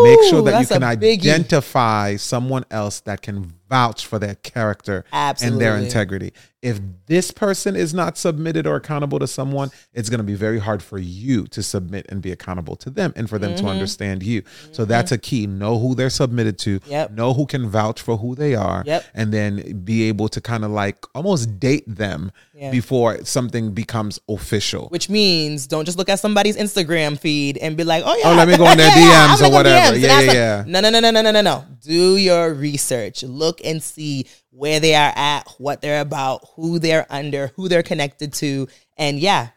make 0.03 0.21
sure 0.29 0.43
that 0.43 0.61
you 0.61 0.67
can 0.67 0.83
identify 0.83 2.15
someone 2.15 2.63
else 2.69 2.99
that 3.01 3.21
can 3.23 3.51
vouch 3.67 4.05
for 4.05 4.19
their 4.19 4.35
character 4.35 5.05
and 5.41 5.59
their 5.59 5.75
integrity. 5.77 6.33
If 6.61 6.79
this 7.07 7.31
person 7.31 7.75
is 7.75 7.91
not 7.93 8.15
submitted 8.17 8.67
or 8.67 8.75
accountable 8.75 9.17
to 9.17 9.25
someone, 9.27 9.71
it's 9.93 10.09
going 10.09 10.19
to 10.19 10.23
be 10.25 10.35
very 10.35 10.59
hard 10.59 10.83
for 10.83 10.99
you 10.99 11.47
to 11.47 11.63
submit 11.63 12.05
and 12.09 12.21
be 12.21 12.31
accountable 12.31 12.75
to 12.75 12.89
them 12.91 13.13
and 13.15 13.27
for 13.29 13.39
them 13.39 13.53
Mm-hmm. 13.55 13.65
to 13.65 13.71
understand 13.71 14.21
you. 14.21 14.43
So 14.71 14.85
that's 14.85 15.11
a 15.11 15.17
key. 15.17 15.47
Know 15.47 15.79
who 15.79 15.95
they're 15.95 16.11
submitted 16.11 16.59
to, 16.59 16.79
Yep. 16.85 17.11
know 17.13 17.33
who 17.33 17.45
can 17.47 17.67
vouch 17.67 17.99
for 18.01 18.17
who 18.17 18.35
they 18.35 18.53
are, 18.53 18.83
Yep. 18.85 19.05
and 19.15 19.33
then 19.33 19.81
be 19.83 20.03
able 20.03 20.27
to 20.29 20.41
kind 20.41 20.63
of 20.63 20.69
like 20.69 20.97
almost 21.15 21.59
date 21.59 21.85
them 21.87 22.31
Yeah. 22.61 22.69
before 22.69 23.25
something 23.25 23.71
becomes 23.71 24.19
official. 24.29 24.87
Which 24.89 25.09
means 25.09 25.65
don't 25.65 25.83
just 25.83 25.97
look 25.97 26.09
at 26.09 26.19
somebody's 26.19 26.55
Instagram 26.55 27.17
feed 27.19 27.57
and 27.57 27.75
be 27.75 27.83
like, 27.83 28.03
oh 28.05 28.15
yeah, 28.15 28.29
Oh, 28.29 28.35
let 28.35 28.47
me 28.47 28.55
go 28.55 28.69
in 28.69 28.77
their 28.77 28.87
yeah, 28.95 28.99
yeah, 28.99 29.27
DMs 29.35 29.41
I'm 29.41 29.51
or 29.51 29.55
whatever. 29.55 29.95
DMs. 29.97 30.01
Yeah, 30.01 30.19
yeah, 30.19 30.31
yeah. 30.31 30.63
No, 30.67 30.79
no, 30.79 30.91
no, 30.91 30.99
no, 30.99 31.09
no, 31.09 31.21
no, 31.23 31.31
no, 31.31 31.41
no. 31.41 31.65
Do 31.81 32.17
your 32.17 32.53
research. 32.53 33.23
Look 33.23 33.61
and 33.65 33.81
see 33.81 34.27
where 34.51 34.79
they 34.79 34.93
are 34.93 35.11
at, 35.15 35.49
what 35.57 35.81
they're 35.81 36.01
about, 36.01 36.45
who 36.55 36.77
they're 36.77 37.07
under, 37.09 37.47
who 37.55 37.67
they're 37.67 37.81
connected 37.81 38.31
to, 38.33 38.67
and 38.95 39.19
yeah, 39.19 39.47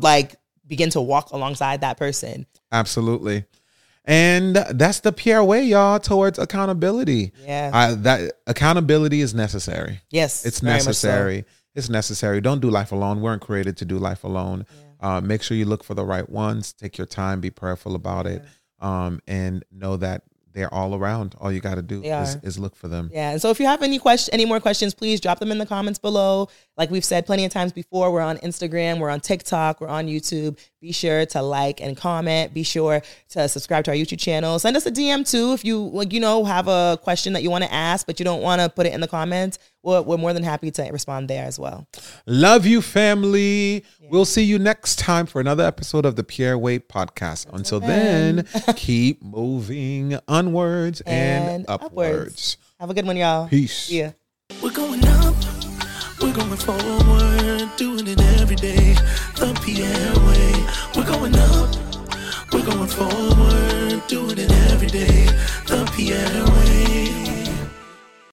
like 0.00 0.36
begin 0.66 0.88
to 0.90 1.02
walk 1.02 1.32
alongside 1.32 1.82
that 1.82 1.98
person. 1.98 2.46
Absolutely. 2.72 3.44
And 4.06 4.56
that's 4.56 5.00
the 5.00 5.12
Pierre 5.12 5.44
way, 5.44 5.64
y'all, 5.64 5.98
towards 5.98 6.38
accountability. 6.38 7.32
Yeah. 7.44 7.70
I, 7.74 7.94
that 7.94 8.32
accountability 8.46 9.20
is 9.20 9.34
necessary. 9.34 10.00
Yes, 10.10 10.46
It's 10.46 10.62
much 10.62 10.82
so. 10.82 11.42
It's 11.76 11.88
necessary. 11.88 12.40
Don't 12.40 12.60
do 12.60 12.70
life 12.70 12.92
alone. 12.92 13.18
We 13.18 13.24
weren't 13.24 13.42
created 13.42 13.76
to 13.78 13.84
do 13.84 13.98
life 13.98 14.24
alone. 14.24 14.66
Uh, 15.00 15.20
make 15.20 15.42
sure 15.42 15.56
you 15.56 15.66
look 15.66 15.84
for 15.84 15.94
the 15.94 16.04
right 16.04 16.28
ones. 16.28 16.72
Take 16.72 16.96
your 16.98 17.06
time. 17.06 17.40
Be 17.40 17.50
prayerful 17.50 17.94
about 17.94 18.26
it. 18.26 18.42
Um, 18.80 19.20
and 19.26 19.64
know 19.70 19.96
that 19.98 20.22
they're 20.52 20.72
all 20.72 20.94
around. 20.94 21.34
All 21.38 21.52
you 21.52 21.60
got 21.60 21.74
to 21.74 21.82
do 21.82 22.02
is, 22.02 22.36
is 22.42 22.58
look 22.58 22.74
for 22.74 22.88
them. 22.88 23.10
Yeah, 23.12 23.32
and 23.32 23.42
so 23.42 23.50
if 23.50 23.60
you 23.60 23.66
have 23.66 23.82
any 23.82 23.98
question, 23.98 24.32
any 24.32 24.46
more 24.46 24.58
questions, 24.58 24.94
please 24.94 25.20
drop 25.20 25.38
them 25.38 25.52
in 25.52 25.58
the 25.58 25.66
comments 25.66 25.98
below. 25.98 26.48
Like 26.76 26.90
we've 26.90 27.04
said 27.04 27.24
plenty 27.24 27.44
of 27.46 27.52
times 27.52 27.72
before, 27.72 28.12
we're 28.12 28.20
on 28.20 28.36
Instagram, 28.38 28.98
we're 28.98 29.08
on 29.08 29.20
TikTok, 29.20 29.80
we're 29.80 29.88
on 29.88 30.06
YouTube. 30.06 30.58
Be 30.82 30.92
sure 30.92 31.24
to 31.26 31.40
like 31.40 31.80
and 31.80 31.96
comment. 31.96 32.52
Be 32.52 32.62
sure 32.62 33.02
to 33.30 33.48
subscribe 33.48 33.84
to 33.86 33.92
our 33.92 33.96
YouTube 33.96 34.18
channel. 34.20 34.58
Send 34.58 34.76
us 34.76 34.84
a 34.84 34.90
DM 34.90 35.28
too 35.28 35.52
if 35.54 35.64
you 35.64 35.78
like, 35.88 36.12
you 36.12 36.20
know, 36.20 36.44
have 36.44 36.68
a 36.68 36.98
question 37.02 37.32
that 37.32 37.42
you 37.42 37.50
want 37.50 37.64
to 37.64 37.72
ask, 37.72 38.06
but 38.06 38.20
you 38.20 38.24
don't 38.24 38.42
want 38.42 38.60
to 38.60 38.68
put 38.68 38.84
it 38.86 38.92
in 38.92 39.00
the 39.00 39.08
comments. 39.08 39.58
We're, 39.82 40.02
we're 40.02 40.18
more 40.18 40.32
than 40.34 40.42
happy 40.42 40.70
to 40.72 40.82
respond 40.92 41.28
there 41.28 41.44
as 41.44 41.58
well. 41.58 41.86
Love 42.26 42.66
you, 42.66 42.82
family. 42.82 43.82
We'll 44.10 44.24
see 44.26 44.42
you 44.44 44.58
next 44.58 44.98
time 44.98 45.24
for 45.26 45.40
another 45.40 45.64
episode 45.64 46.04
of 46.04 46.16
the 46.16 46.24
Pierre 46.24 46.58
Way 46.58 46.78
podcast. 46.78 47.46
Until 47.52 47.80
then, 47.80 48.46
keep 48.76 49.22
moving 49.22 50.18
onwards 50.28 51.00
and, 51.02 51.48
And 51.50 51.64
upwards. 51.68 51.86
upwards. 51.86 52.56
Have 52.80 52.90
a 52.90 52.94
good 52.94 53.06
one, 53.06 53.16
y'all. 53.16 53.48
Peace. 53.48 53.84
See 53.84 54.00
ya. 54.00 54.10
We're 56.20 56.32
going 56.32 56.56
forward, 56.56 57.76
doing 57.76 58.06
it 58.06 58.20
every 58.40 58.56
day. 58.56 58.94
The 59.34 59.52
Pierre 59.62 60.14
way. 60.24 60.66
We're 60.96 61.04
going 61.04 61.36
up. 61.36 61.76
We're 62.52 62.64
going 62.64 62.88
forward, 62.88 64.06
doing 64.08 64.38
it 64.38 64.50
every 64.72 64.88
day. 64.88 65.26
The 65.66 65.90
Pierre 65.94 66.44
way. 66.44 67.25